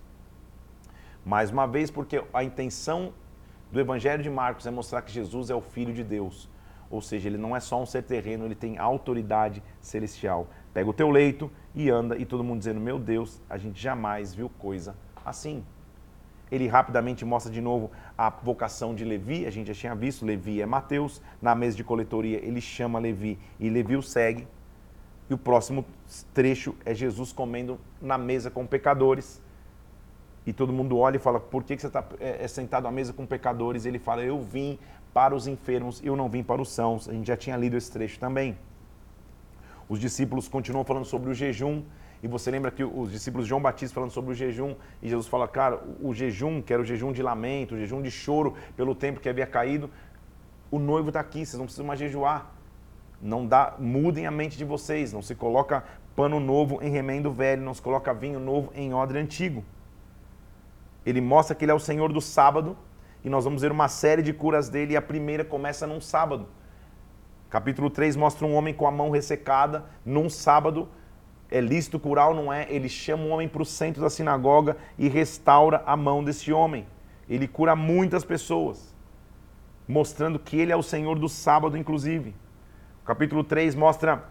[1.24, 3.12] Mais uma vez, porque a intenção
[3.72, 6.48] do Evangelho de Marcos é mostrar que Jesus é o Filho de Deus.
[6.90, 10.48] Ou seja, ele não é só um ser terreno, ele tem autoridade celestial.
[10.72, 14.34] Pega o teu leito e anda, e todo mundo dizendo: Meu Deus, a gente jamais
[14.34, 15.62] viu coisa assim.
[16.50, 20.62] Ele rapidamente mostra de novo a vocação de Levi, a gente já tinha visto, Levi
[20.62, 24.46] é Mateus, na mesa de coletoria ele chama Levi e Levi o segue.
[25.30, 25.84] E o próximo
[26.32, 29.42] trecho é Jesus comendo na mesa com pecadores.
[30.46, 33.12] E todo mundo olha e fala: Por que você está é, é, sentado à mesa
[33.12, 33.84] com pecadores?
[33.84, 34.78] Ele fala: Eu vim
[35.12, 37.08] para os enfermos, eu não vim para os sãos.
[37.08, 38.56] A gente já tinha lido esse trecho também.
[39.88, 41.82] Os discípulos continuam falando sobre o jejum.
[42.22, 45.28] E você lembra que os discípulos de João Batista falando sobre o jejum, e Jesus
[45.28, 48.94] fala, cara, o jejum, que era o jejum de lamento, o jejum de choro pelo
[48.94, 49.88] tempo que havia caído,
[50.70, 52.52] o noivo está aqui, vocês não precisam mais jejuar.
[53.20, 57.62] Não dá, mudem a mente de vocês, não se coloca pano novo em remendo velho,
[57.62, 59.64] não se coloca vinho novo em odre antigo.
[61.06, 62.76] Ele mostra que ele é o Senhor do sábado,
[63.24, 66.46] e nós vamos ver uma série de curas dele, e a primeira começa num sábado.
[67.48, 70.88] Capítulo 3 mostra um homem com a mão ressecada num sábado,
[71.50, 74.76] é lícito curar ou não é, ele chama o homem para o centro da sinagoga
[74.98, 76.86] e restaura a mão desse homem.
[77.28, 78.94] Ele cura muitas pessoas,
[79.86, 82.34] mostrando que ele é o Senhor do sábado, inclusive.
[83.02, 84.24] O capítulo 3 mostra,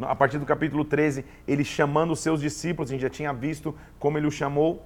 [0.00, 3.74] a partir do capítulo 13, ele chamando os seus discípulos, a gente já tinha visto
[3.98, 4.84] como ele o chamou,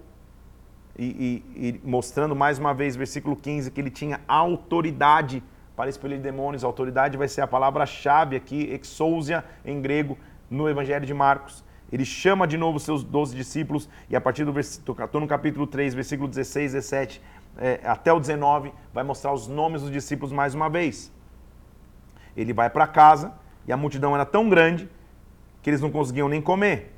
[0.98, 5.42] e, e, e mostrando mais uma vez, versículo 15, que ele tinha autoridade
[5.74, 6.62] para expelir demônios.
[6.62, 10.18] Autoridade vai ser a palavra-chave aqui, exousia em grego,
[10.50, 11.64] no Evangelho de Marcos.
[11.92, 15.66] Ele chama de novo seus doze discípulos e a partir do versículo, estou no capítulo
[15.66, 17.22] 3, versículo 16, 17
[17.56, 21.12] é, até o 19, vai mostrar os nomes dos discípulos mais uma vez.
[22.36, 23.32] Ele vai para casa
[23.66, 24.88] e a multidão era tão grande
[25.62, 26.94] que eles não conseguiam nem comer.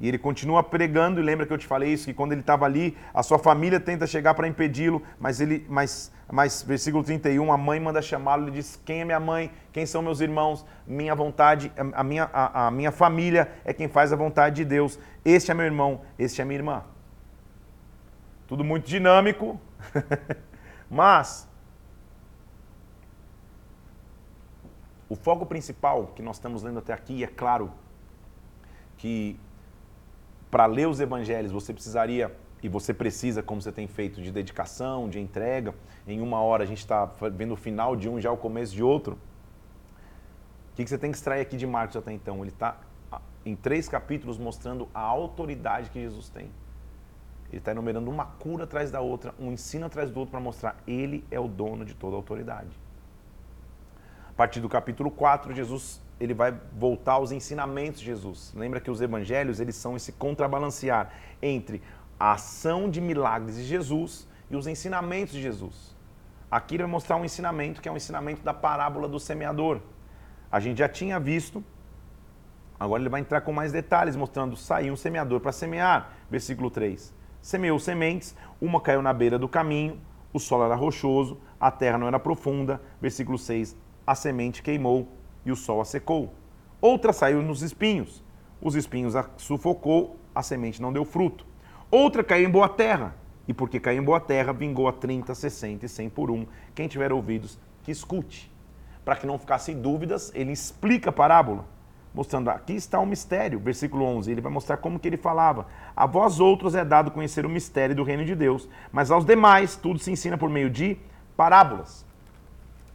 [0.00, 2.64] E ele continua pregando, e lembra que eu te falei isso, que quando ele estava
[2.64, 7.56] ali, a sua família tenta chegar para impedi-lo, mas ele, mas, mas versículo 31, a
[7.56, 9.52] mãe manda chamá-lo, ele diz: Quem é minha mãe?
[9.72, 10.66] Quem são meus irmãos?
[10.86, 14.98] Minha vontade, a minha, a, a minha família é quem faz a vontade de Deus.
[15.24, 16.82] Este é meu irmão, este é minha irmã.
[18.48, 19.60] Tudo muito dinâmico,
[20.90, 21.48] mas
[25.08, 27.70] O foco principal que nós estamos lendo até aqui, é claro
[28.96, 29.38] que
[30.54, 32.32] para ler os evangelhos você precisaria,
[32.62, 35.74] e você precisa, como você tem feito, de dedicação, de entrega.
[36.06, 38.80] Em uma hora a gente está vendo o final de um, já o começo de
[38.80, 39.18] outro.
[40.70, 42.38] O que você tem que extrair aqui de Marcos até então?
[42.40, 42.78] Ele está
[43.44, 46.48] em três capítulos mostrando a autoridade que Jesus tem.
[47.48, 50.76] Ele está enumerando uma cura atrás da outra, um ensino atrás do outro para mostrar
[50.86, 52.78] ele é o dono de toda a autoridade.
[54.30, 58.52] A partir do capítulo 4, Jesus ele vai voltar aos ensinamentos de Jesus.
[58.56, 61.10] Lembra que os evangelhos eles são esse contrabalancear
[61.42, 61.82] entre
[62.18, 65.94] a ação de milagres de Jesus e os ensinamentos de Jesus.
[66.50, 69.80] Aqui ele vai mostrar um ensinamento que é um ensinamento da parábola do semeador.
[70.50, 71.64] A gente já tinha visto
[72.78, 76.12] Agora ele vai entrar com mais detalhes, mostrando: saiu um semeador para semear.
[76.30, 77.14] Versículo 3.
[77.40, 80.00] Semeou sementes, uma caiu na beira do caminho,
[80.32, 82.80] o solo era rochoso, a terra não era profunda.
[83.00, 83.76] Versículo 6.
[84.06, 85.08] A semente queimou
[85.44, 86.34] e o sol a secou.
[86.80, 88.22] Outra saiu nos espinhos,
[88.60, 91.46] os espinhos a sufocou, a semente não deu fruto.
[91.90, 93.14] Outra caiu em boa terra,
[93.46, 96.46] e porque caiu em boa terra, vingou a 30, 60 e 100 por um.
[96.74, 98.50] Quem tiver ouvidos, que escute.
[99.04, 101.66] Para que não ficassem dúvidas, ele explica a parábola
[102.14, 105.66] mostrando aqui está o mistério, versículo 11, ele vai mostrar como que ele falava.
[105.96, 109.74] A vós outros é dado conhecer o mistério do reino de Deus, mas aos demais
[109.74, 110.96] tudo se ensina por meio de
[111.36, 112.06] parábolas.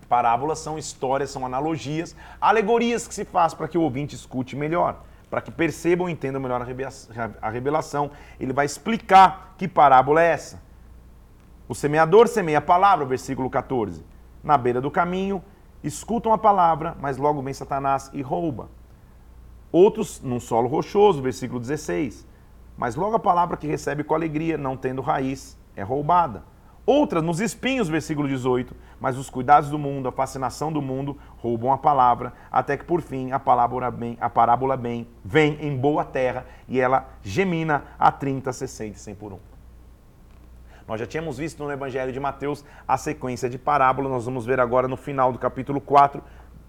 [0.10, 5.04] Parábolas são histórias, são analogias, alegorias que se faz para que o ouvinte escute melhor,
[5.30, 6.66] para que percebam e entendam melhor
[7.40, 8.10] a revelação.
[8.40, 10.62] Ele vai explicar que parábola é essa.
[11.68, 14.04] O semeador semeia a palavra, versículo 14.
[14.44, 15.44] Na beira do caminho,
[15.84, 18.68] escutam a palavra, mas logo vem Satanás e rouba.
[19.72, 22.28] Outros num solo rochoso, versículo 16.
[22.76, 26.44] Mas logo a palavra que recebe com alegria, não tendo raiz, é roubada.
[26.86, 28.76] Outras nos espinhos, versículo 18.
[29.00, 33.02] Mas os cuidados do mundo, a fascinação do mundo, roubam a palavra, até que por
[33.02, 38.12] fim a parábola bem, a parábola bem vem em boa terra e ela gemina a
[38.12, 39.40] 30, 60 e 100 por um.
[40.88, 44.60] Nós já tínhamos visto no Evangelho de Mateus a sequência de parábolas, nós vamos ver
[44.60, 46.22] agora no final do capítulo 4,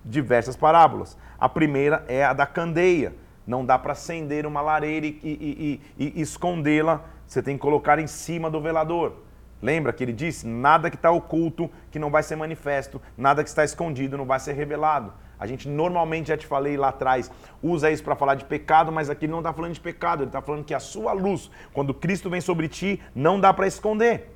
[0.05, 1.17] diversas parábolas.
[1.39, 3.15] A primeira é a da candeia.
[3.47, 7.99] Não dá para acender uma lareira e, e, e, e escondê-la, você tem que colocar
[7.99, 9.15] em cima do velador.
[9.63, 13.49] Lembra que ele disse: nada que está oculto que não vai ser manifesto, nada que
[13.49, 15.13] está escondido não vai ser revelado.
[15.39, 17.31] A gente normalmente, já te falei lá atrás,
[17.63, 20.29] usa isso para falar de pecado, mas aqui ele não está falando de pecado, ele
[20.29, 24.35] está falando que a sua luz, quando Cristo vem sobre ti, não dá para esconder.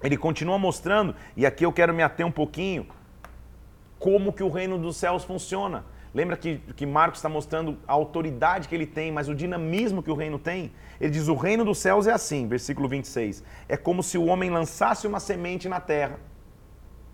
[0.00, 2.86] Ele continua mostrando, e aqui eu quero me ater um pouquinho,
[3.98, 5.84] como que o reino dos céus funciona.
[6.14, 10.10] Lembra que, que Marcos está mostrando a autoridade que ele tem, mas o dinamismo que
[10.10, 10.70] o reino tem?
[11.00, 13.42] Ele diz: o reino dos céus é assim, versículo 26.
[13.68, 16.20] É como se o homem lançasse uma semente na terra.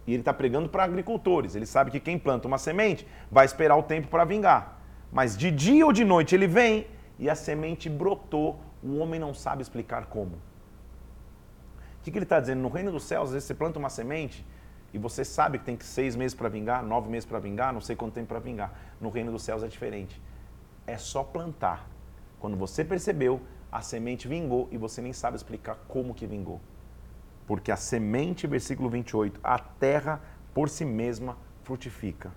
[0.07, 1.55] E ele está pregando para agricultores.
[1.55, 4.83] Ele sabe que quem planta uma semente vai esperar o tempo para vingar.
[5.11, 6.87] Mas de dia ou de noite ele vem
[7.19, 8.61] e a semente brotou.
[8.83, 10.33] O homem não sabe explicar como.
[10.33, 12.61] O que, que ele está dizendo?
[12.61, 14.45] No reino dos céus, às vezes você planta uma semente
[14.93, 17.81] e você sabe que tem que seis meses para vingar, nove meses para vingar, não
[17.81, 18.73] sei quanto tempo para vingar.
[19.01, 20.21] No reino dos céus é diferente.
[20.87, 21.89] É só plantar.
[22.41, 26.61] Quando você percebeu, a semente vingou e você nem sabe explicar como que vingou.
[27.47, 30.21] Porque a semente, versículo 28, a terra
[30.53, 32.33] por si mesma frutifica.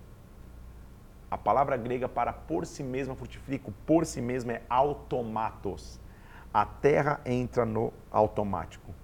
[1.30, 6.00] A palavra grega para por si mesma frutifica, por si mesma é automatos.
[6.52, 8.94] A terra entra no automático.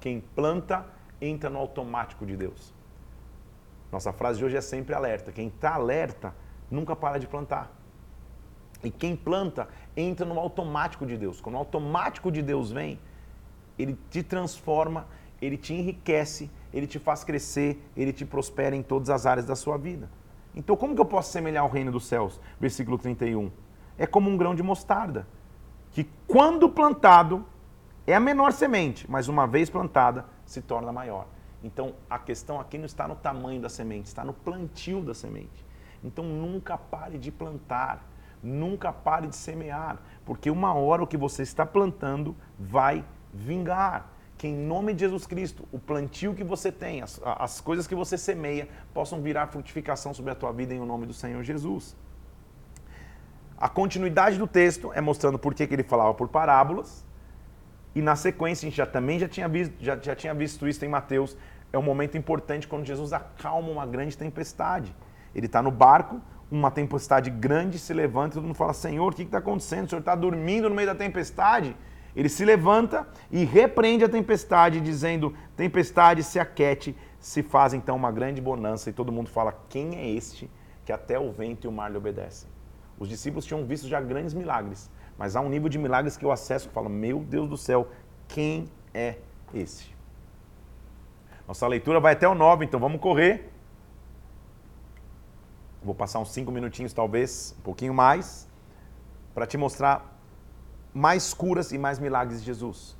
[0.00, 0.86] Quem planta
[1.20, 2.73] entra no automático de Deus.
[3.94, 5.30] Nossa frase de hoje é sempre alerta.
[5.30, 6.34] Quem está alerta
[6.68, 7.70] nunca para de plantar.
[8.82, 11.40] E quem planta entra no automático de Deus.
[11.40, 12.98] Quando o automático de Deus vem,
[13.78, 15.06] ele te transforma,
[15.40, 19.54] ele te enriquece, ele te faz crescer, ele te prospera em todas as áreas da
[19.54, 20.10] sua vida.
[20.56, 22.40] Então, como que eu posso semelhar o reino dos céus?
[22.58, 23.48] Versículo 31.
[23.96, 25.24] É como um grão de mostarda,
[25.92, 27.46] que quando plantado
[28.08, 31.26] é a menor semente, mas uma vez plantada se torna maior.
[31.64, 35.64] Então a questão aqui não está no tamanho da semente, está no plantio da semente.
[36.04, 38.06] Então nunca pare de plantar,
[38.42, 43.02] nunca pare de semear, porque uma hora o que você está plantando vai
[43.32, 44.10] vingar.
[44.36, 47.94] Que em nome de Jesus Cristo, o plantio que você tem, as, as coisas que
[47.94, 51.96] você semeia, possam virar frutificação sobre a tua vida em o nome do Senhor Jesus.
[53.56, 57.06] A continuidade do texto é mostrando por que ele falava por parábolas,
[57.94, 60.84] e na sequência, a gente já também já tinha visto, já, já tinha visto isso
[60.84, 61.36] em Mateus,
[61.72, 64.94] é um momento importante quando Jesus acalma uma grande tempestade.
[65.34, 66.20] Ele está no barco,
[66.50, 69.86] uma tempestade grande se levanta e todo mundo fala: Senhor, o que está acontecendo?
[69.86, 71.76] O Senhor está dormindo no meio da tempestade?
[72.14, 78.12] Ele se levanta e repreende a tempestade, dizendo: Tempestade, se aquete, se faz então uma
[78.12, 78.90] grande bonança.
[78.90, 80.48] E todo mundo fala: Quem é este
[80.84, 82.48] que até o vento e o mar lhe obedecem.
[82.98, 86.32] Os discípulos tinham visto já grandes milagres, mas há um nível de milagres que eu
[86.32, 87.88] acesso que fala: Meu Deus do céu,
[88.28, 89.16] quem é
[89.52, 89.94] esse?
[91.46, 93.50] Nossa leitura vai até o 9, então vamos correr.
[95.82, 98.48] Vou passar uns 5 minutinhos, talvez, um pouquinho mais,
[99.34, 100.18] para te mostrar
[100.94, 102.96] mais curas e mais milagres de Jesus.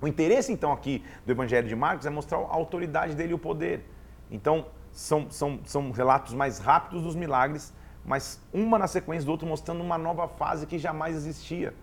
[0.00, 3.38] O interesse, então, aqui do Evangelho de Marcos é mostrar a autoridade dele e o
[3.38, 3.84] poder.
[4.30, 7.74] Então, são, são, são relatos mais rápidos dos milagres,
[8.08, 11.74] mas uma na sequência do outro mostrando uma nova fase que jamais existia.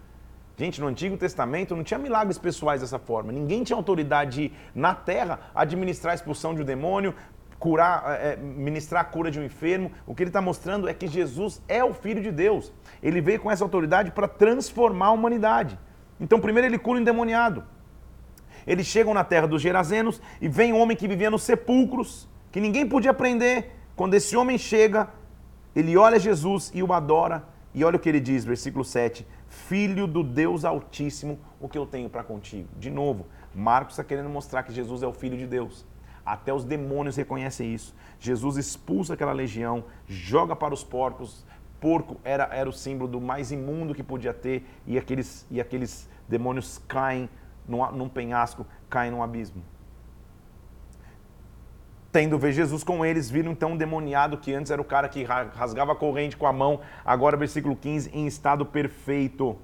[0.57, 3.31] Gente, no Antigo Testamento não tinha milagres pessoais dessa forma.
[3.31, 7.13] Ninguém tinha autoridade de, na terra, administrar a expulsão de um demônio,
[7.59, 9.91] curar, é, ministrar a cura de um enfermo.
[10.07, 12.73] O que ele está mostrando é que Jesus é o Filho de Deus.
[13.03, 15.77] Ele veio com essa autoridade para transformar a humanidade.
[16.19, 17.63] Então, primeiro ele cura o endemoniado.
[18.65, 22.59] Eles chegam na terra dos Gerazenos e vem um homem que vivia nos sepulcros, que
[22.59, 23.73] ninguém podia prender.
[23.95, 25.09] Quando esse homem chega,
[25.75, 27.43] ele olha Jesus e o adora.
[27.73, 29.27] E olha o que ele diz, versículo 7.
[29.49, 32.69] Filho do Deus Altíssimo, o que eu tenho para contigo?
[32.79, 35.85] De novo, Marcos está querendo mostrar que Jesus é o Filho de Deus.
[36.25, 37.93] Até os demônios reconhecem isso.
[38.17, 41.45] Jesus expulsa aquela legião, joga para os porcos.
[41.81, 46.09] Porco era, era o símbolo do mais imundo que podia ter, e aqueles, e aqueles
[46.27, 47.29] demônios caem
[47.67, 49.61] num, num penhasco, caem num abismo.
[52.15, 55.21] Tendo ver Jesus com eles, viram então um demoniado que antes era o cara que
[55.25, 59.57] rasgava a corrente com a mão, agora, versículo 15, em estado perfeito.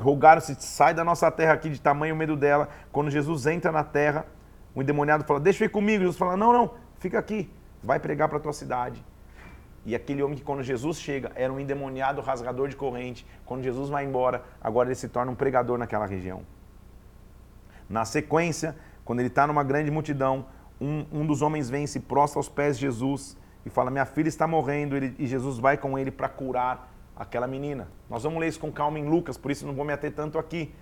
[0.00, 2.68] Rogaram-se, sai da nossa terra aqui de tamanho medo dela.
[2.90, 4.26] Quando Jesus entra na terra,
[4.74, 6.00] o endemoniado fala, deixa eu ir comigo.
[6.00, 7.48] Jesus fala, não, não, fica aqui,
[7.80, 9.00] vai pregar para a tua cidade.
[9.86, 13.88] E aquele homem que quando Jesus chega era um endemoniado rasgador de corrente, quando Jesus
[13.88, 16.42] vai embora, agora ele se torna um pregador naquela região.
[17.88, 18.74] Na sequência,
[19.04, 20.46] quando ele está numa grande multidão,
[20.80, 24.28] um, um, dos homens vem, se prostra aos pés de Jesus e fala: Minha filha
[24.28, 27.88] está morrendo, ele, e Jesus vai com ele para curar aquela menina.
[28.08, 30.38] Nós vamos ler isso com calma em Lucas, por isso não vou me ater tanto
[30.38, 30.74] aqui.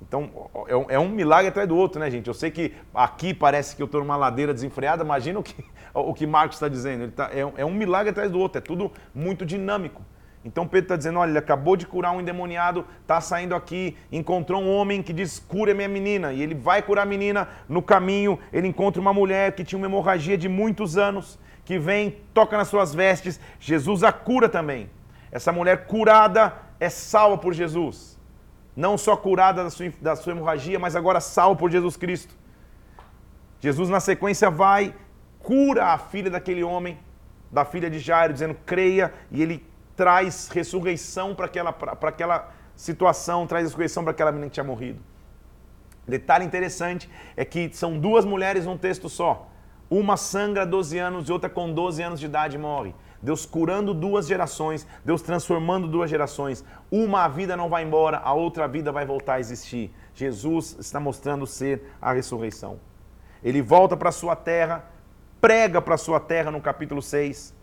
[0.00, 0.30] Então,
[0.68, 2.28] é, é um milagre atrás do outro, né, gente?
[2.28, 6.14] Eu sei que aqui parece que eu estou numa ladeira desenfreada, imagina o que, o
[6.14, 7.04] que Marcos está dizendo.
[7.04, 10.02] Ele tá, é, é um milagre atrás do outro, é tudo muito dinâmico.
[10.44, 14.62] Então Pedro está dizendo: olha, ele acabou de curar um endemoniado, está saindo aqui, encontrou
[14.62, 16.32] um homem que diz: cura minha menina.
[16.32, 17.48] E ele vai curar a menina.
[17.68, 22.16] No caminho, ele encontra uma mulher que tinha uma hemorragia de muitos anos, que vem,
[22.32, 23.40] toca nas suas vestes.
[23.58, 24.88] Jesus a cura também.
[25.30, 28.18] Essa mulher curada é salva por Jesus.
[28.74, 32.34] Não só curada da sua, da sua hemorragia, mas agora salva por Jesus Cristo.
[33.60, 34.94] Jesus, na sequência, vai,
[35.40, 36.96] cura a filha daquele homem,
[37.50, 39.66] da filha de Jairo, dizendo: creia, e ele
[39.98, 45.00] traz ressurreição para aquela, aquela situação, traz ressurreição para aquela menina que tinha morrido.
[46.06, 49.48] Detalhe interessante é que são duas mulheres num texto só.
[49.90, 52.94] Uma sangra 12 anos e outra com 12 anos de idade morre.
[53.20, 56.64] Deus curando duas gerações, Deus transformando duas gerações.
[56.88, 59.92] Uma a vida não vai embora, a outra vida vai voltar a existir.
[60.14, 62.78] Jesus está mostrando ser a ressurreição.
[63.42, 64.84] Ele volta para a sua terra,
[65.40, 67.57] prega para a sua terra no capítulo 6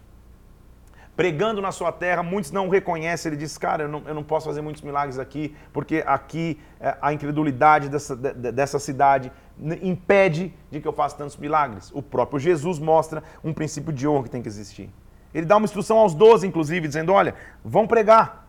[1.16, 3.30] pregando na sua terra, muitos não reconhecem.
[3.30, 6.97] Ele diz, cara, eu não, eu não posso fazer muitos milagres aqui, porque aqui é,
[7.01, 9.32] a incredulidade dessa, de, dessa cidade
[9.82, 11.91] impede de que eu faça tantos milagres.
[11.93, 14.89] O próprio Jesus mostra um princípio de honra que tem que existir.
[15.34, 18.45] Ele dá uma instrução aos doze, inclusive, dizendo: olha, vão pregar.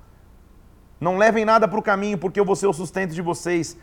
[1.01, 3.77] Não levem nada para o caminho, porque eu vou ser o sustento de vocês.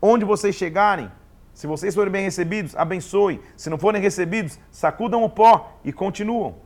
[0.00, 1.10] Onde vocês chegarem,
[1.52, 3.40] se vocês forem bem recebidos, abençoe.
[3.56, 6.65] Se não forem recebidos, sacudam o pó e continuam.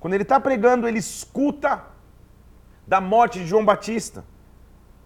[0.00, 1.84] Quando ele está pregando, ele escuta
[2.86, 4.24] da morte de João Batista,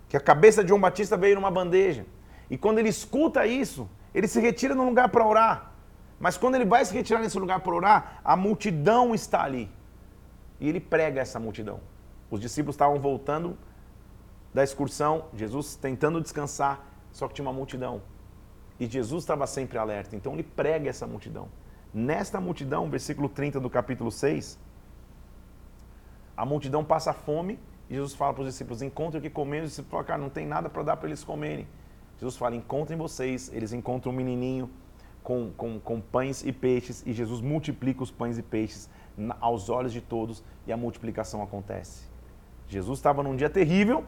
[0.08, 2.06] que a cabeça de João Batista veio numa bandeja.
[2.50, 5.72] E quando ele escuta isso, ele se retira num lugar para orar.
[6.20, 9.70] Mas quando ele vai se retirar nesse lugar para orar, a multidão está ali.
[10.60, 11.80] E ele prega essa multidão.
[12.30, 13.58] Os discípulos estavam voltando
[14.54, 18.02] da excursão, Jesus tentando descansar, só que tinha uma multidão.
[18.78, 21.48] E Jesus estava sempre alerta, então ele prega essa multidão.
[21.92, 24.58] Nesta multidão, versículo 30 do capítulo 6,
[26.36, 27.58] a multidão passa fome
[27.88, 29.62] e Jesus fala para os discípulos: encontrem o que comer.
[29.62, 31.66] Os discípulos falam: cara, não tem nada para dar para eles comerem.
[32.18, 33.50] Jesus fala: encontrem vocês.
[33.52, 34.70] Eles encontram um menininho
[35.22, 38.88] com, com, com pães e peixes e Jesus multiplica os pães e peixes
[39.40, 42.10] aos olhos de todos e a multiplicação acontece.
[42.68, 44.04] Jesus estava num dia terrível,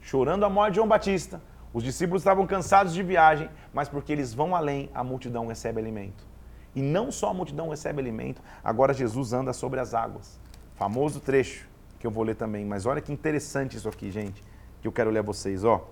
[0.00, 1.40] chorando a morte de João Batista.
[1.72, 6.26] Os discípulos estavam cansados de viagem, mas porque eles vão além, a multidão recebe alimento.
[6.74, 10.40] E não só a multidão recebe alimento, agora Jesus anda sobre as águas.
[10.76, 11.66] Famoso trecho
[11.98, 12.64] que eu vou ler também.
[12.64, 14.42] Mas olha que interessante isso aqui, gente,
[14.80, 15.88] que eu quero ler a vocês, ó.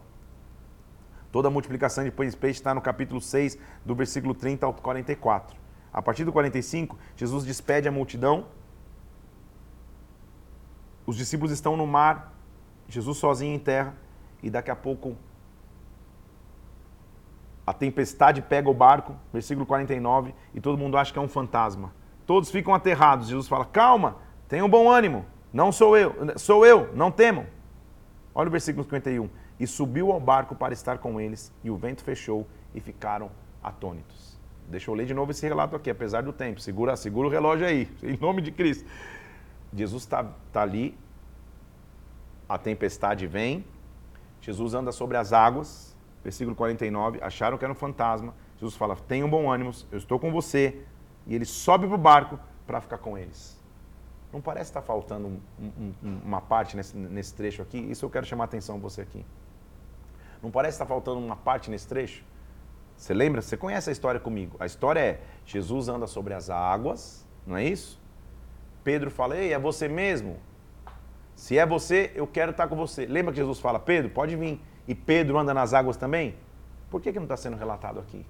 [1.32, 4.72] Toda a multiplicação de pães e peixes está no capítulo 6, do versículo 30 ao
[4.72, 5.56] 44.
[5.92, 8.46] A partir do 45, Jesus despede a multidão.
[11.06, 12.32] Os discípulos estão no mar,
[12.88, 13.94] Jesus sozinho em terra,
[14.42, 15.16] e daqui a pouco
[17.66, 21.92] a tempestade pega o barco, versículo 49, e todo mundo acha que é um fantasma.
[22.26, 23.28] Todos ficam aterrados.
[23.28, 24.16] Jesus fala: Calma,
[24.48, 27.46] tenham bom ânimo, não sou eu, sou eu, não temam.
[28.34, 29.28] Olha o versículo 51.
[29.58, 33.30] E subiu ao barco para estar com eles, e o vento fechou, e ficaram
[33.62, 34.38] atônitos.
[34.68, 36.60] Deixa eu ler de novo esse relato aqui, apesar do tempo.
[36.60, 38.84] Segura, segura o relógio aí, em nome de Cristo.
[39.72, 40.96] Jesus está tá ali,
[42.48, 43.64] a tempestade vem,
[44.40, 48.34] Jesus anda sobre as águas, versículo 49, acharam que era um fantasma.
[48.58, 50.82] Jesus fala: tenham bom ânimo, eu estou com você.
[51.26, 53.53] E ele sobe para o barco para ficar com eles.
[54.34, 57.78] Não parece estar faltando um, um, uma parte nesse, nesse, trecho aqui?
[57.78, 59.24] Isso eu quero chamar a atenção você aqui.
[60.42, 62.24] Não parece estar faltando uma parte nesse trecho?
[62.96, 63.40] Você lembra?
[63.40, 64.56] Você conhece a história comigo.
[64.58, 68.00] A história é: Jesus anda sobre as águas, não é isso?
[68.82, 70.36] Pedro fala: Ei, é você mesmo?
[71.36, 73.06] Se é você, eu quero estar com você.
[73.06, 74.60] Lembra que Jesus fala: Pedro, pode vir.
[74.88, 76.34] E Pedro anda nas águas também?
[76.90, 78.26] Por que, que não está sendo relatado aqui?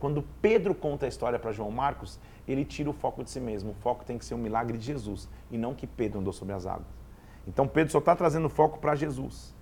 [0.00, 3.72] Quando Pedro conta a história para João Marcos, ele tira o foco de si mesmo.
[3.72, 6.54] O foco tem que ser o milagre de Jesus e não que Pedro andou sobre
[6.54, 6.88] as águas.
[7.46, 9.54] Então Pedro só está trazendo foco para Jesus.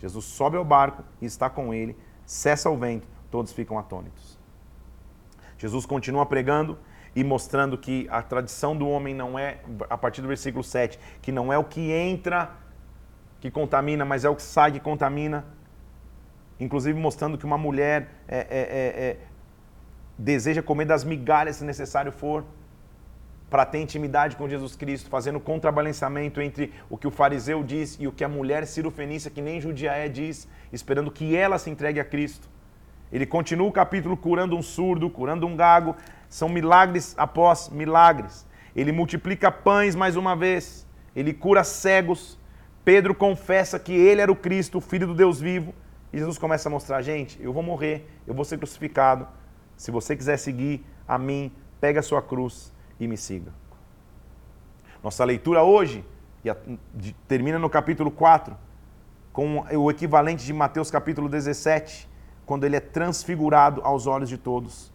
[0.00, 4.38] Jesus sobe ao barco e está com ele, cessa o vento, todos ficam atônitos.
[5.56, 6.76] Jesus continua pregando
[7.14, 11.30] e mostrando que a tradição do homem não é, a partir do versículo 7, que
[11.30, 12.56] não é o que entra
[13.40, 15.44] que contamina, mas é o que sai que contamina.
[16.58, 19.18] Inclusive mostrando que uma mulher é, é, é, é
[20.18, 22.44] deseja comer das migalhas se necessário for,
[23.50, 28.06] para ter intimidade com Jesus Cristo, fazendo contrabalançamento entre o que o fariseu diz e
[28.06, 32.00] o que a mulher cirofenícia, que nem judia é, diz, esperando que ela se entregue
[32.00, 32.48] a Cristo.
[33.12, 35.94] Ele continua o capítulo curando um surdo, curando um gago,
[36.28, 38.44] são milagres após milagres.
[38.74, 40.84] Ele multiplica pães mais uma vez,
[41.14, 42.36] ele cura cegos.
[42.84, 45.72] Pedro confessa que ele era o Cristo, o Filho do Deus vivo.
[46.12, 49.28] E Jesus começa a mostrar: gente, eu vou morrer, eu vou ser crucificado,
[49.76, 53.52] se você quiser seguir a mim, pega a sua cruz e me siga.
[55.02, 56.04] Nossa leitura hoje
[57.28, 58.56] termina no capítulo 4,
[59.32, 62.08] com o equivalente de Mateus capítulo 17,
[62.46, 64.92] quando ele é transfigurado aos olhos de todos.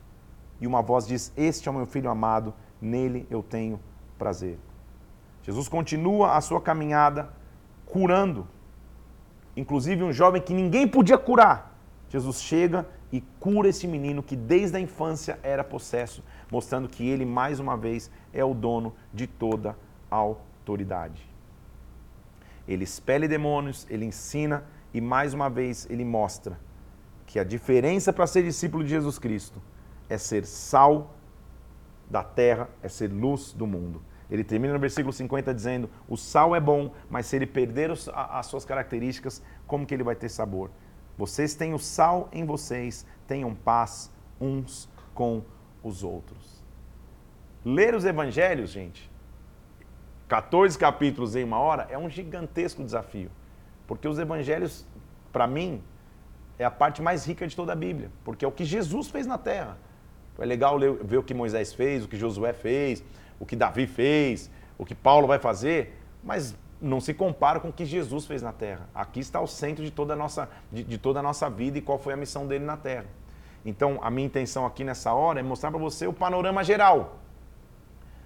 [0.62, 3.80] E uma voz diz: Este é o meu filho amado, nele eu tenho
[4.18, 4.60] prazer.
[5.44, 7.30] Jesus continua a sua caminhada
[7.86, 8.48] curando,
[9.56, 11.78] inclusive um jovem que ninguém podia curar.
[12.10, 17.26] Jesus chega e cura esse menino que desde a infância era possesso, mostrando que ele,
[17.26, 19.76] mais uma vez, é o dono de toda
[20.10, 21.28] a autoridade.
[22.68, 26.60] Ele expele demônios, ele ensina e, mais uma vez, ele mostra
[27.26, 29.62] que a diferença para ser discípulo de Jesus Cristo
[30.08, 31.16] é ser sal
[32.10, 34.02] da terra, é ser luz do mundo.
[34.30, 38.46] Ele termina no versículo 50 dizendo: O sal é bom, mas se ele perder as
[38.46, 40.70] suas características, como que ele vai ter sabor?
[41.20, 44.10] Vocês têm o sal em vocês, tenham paz
[44.40, 45.44] uns com
[45.84, 46.64] os outros.
[47.66, 49.12] Ler os evangelhos, gente,
[50.30, 53.30] 14 capítulos em uma hora, é um gigantesco desafio.
[53.86, 54.88] Porque os evangelhos,
[55.34, 55.84] para mim,
[56.58, 58.10] é a parte mais rica de toda a Bíblia.
[58.24, 59.78] Porque é o que Jesus fez na terra.
[60.38, 63.04] É legal ler, ver o que Moisés fez, o que Josué fez,
[63.38, 67.74] o que Davi fez, o que Paulo vai fazer, mas não se compara com o
[67.74, 68.90] que Jesus fez na Terra.
[68.94, 71.82] Aqui está o centro de toda a nossa, de, de toda a nossa vida e
[71.82, 73.06] qual foi a missão dele na Terra.
[73.66, 77.20] Então, a minha intenção aqui nessa hora é mostrar para você o panorama geral.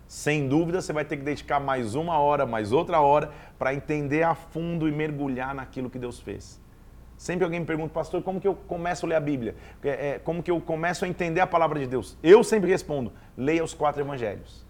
[0.07, 4.21] Sem dúvida, você vai ter que dedicar mais uma hora, mais outra hora, para entender
[4.21, 6.61] a fundo e mergulhar naquilo que Deus fez.
[7.17, 9.55] Sempre alguém me pergunta, pastor, como que eu começo a ler a Bíblia?
[9.83, 12.17] É, como que eu começo a entender a palavra de Deus?
[12.21, 14.65] Eu sempre respondo, leia os quatro evangelhos.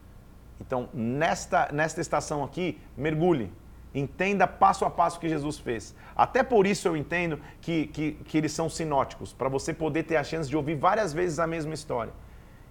[0.61, 3.51] Então, nesta, nesta estação aqui, mergulhe.
[3.93, 5.95] Entenda passo a passo o que Jesus fez.
[6.15, 10.15] Até por isso eu entendo que, que, que eles são sinóticos, para você poder ter
[10.15, 12.11] a chance de ouvir várias vezes a mesma história.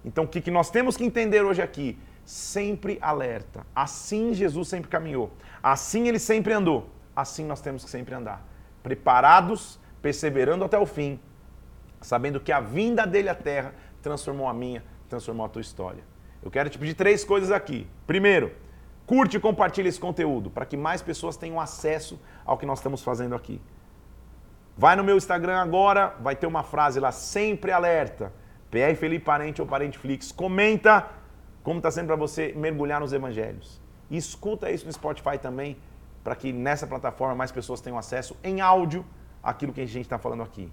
[0.03, 1.97] Então, o que, que nós temos que entender hoje aqui?
[2.25, 3.65] Sempre alerta.
[3.73, 5.31] Assim Jesus sempre caminhou.
[5.61, 6.89] Assim ele sempre andou.
[7.15, 8.45] Assim nós temos que sempre andar.
[8.81, 11.19] Preparados, perseverando até o fim,
[12.01, 16.03] sabendo que a vinda dele à terra transformou a minha, transformou a tua história.
[16.43, 17.87] Eu quero te pedir três coisas aqui.
[18.05, 18.51] Primeiro,
[19.05, 23.03] Curte e compartilhe esse conteúdo para que mais pessoas tenham acesso ao que nós estamos
[23.03, 23.61] fazendo aqui.
[24.77, 28.33] Vai no meu Instagram agora, vai ter uma frase lá, sempre alerta.
[28.71, 30.31] PR Felipe Parente ou Parente Flix.
[30.31, 31.07] Comenta
[31.63, 33.79] como está sendo para você mergulhar nos evangelhos.
[34.09, 35.77] E escuta isso no Spotify também,
[36.23, 39.05] para que nessa plataforma mais pessoas tenham acesso em áudio
[39.43, 40.71] àquilo que a gente está falando aqui.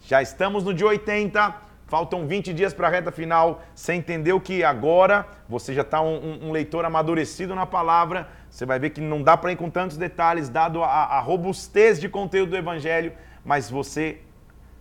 [0.00, 1.54] Já estamos no dia 80,
[1.86, 6.48] faltam 20 dias para a reta final, você entendeu que agora você já está um,
[6.48, 9.96] um, leitor amadurecido na palavra, você vai ver que não dá para ir com tantos
[9.96, 13.12] detalhes, dado a, a robustez de conteúdo do Evangelho,
[13.44, 14.20] mas você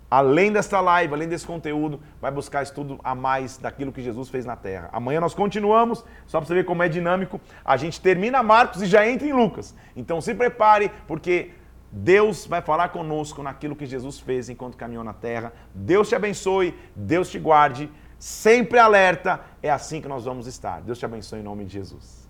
[0.10, 4.46] além desta live, além desse conteúdo, vai buscar estudo a mais daquilo que Jesus fez
[4.46, 4.90] na terra.
[4.92, 7.42] Amanhã nós continuamos, só para você ver como é dinâmico.
[7.64, 9.76] A gente termina Marcos e já entra em Lucas.
[9.96, 11.52] Então se prepare, porque
[11.98, 15.54] Deus vai falar conosco naquilo que Jesus fez enquanto caminhou na terra.
[15.74, 17.90] Deus te abençoe, Deus te guarde.
[18.20, 20.82] Sempre alerta, é assim que nós vamos estar.
[20.82, 22.25] Deus te abençoe em nome de Jesus.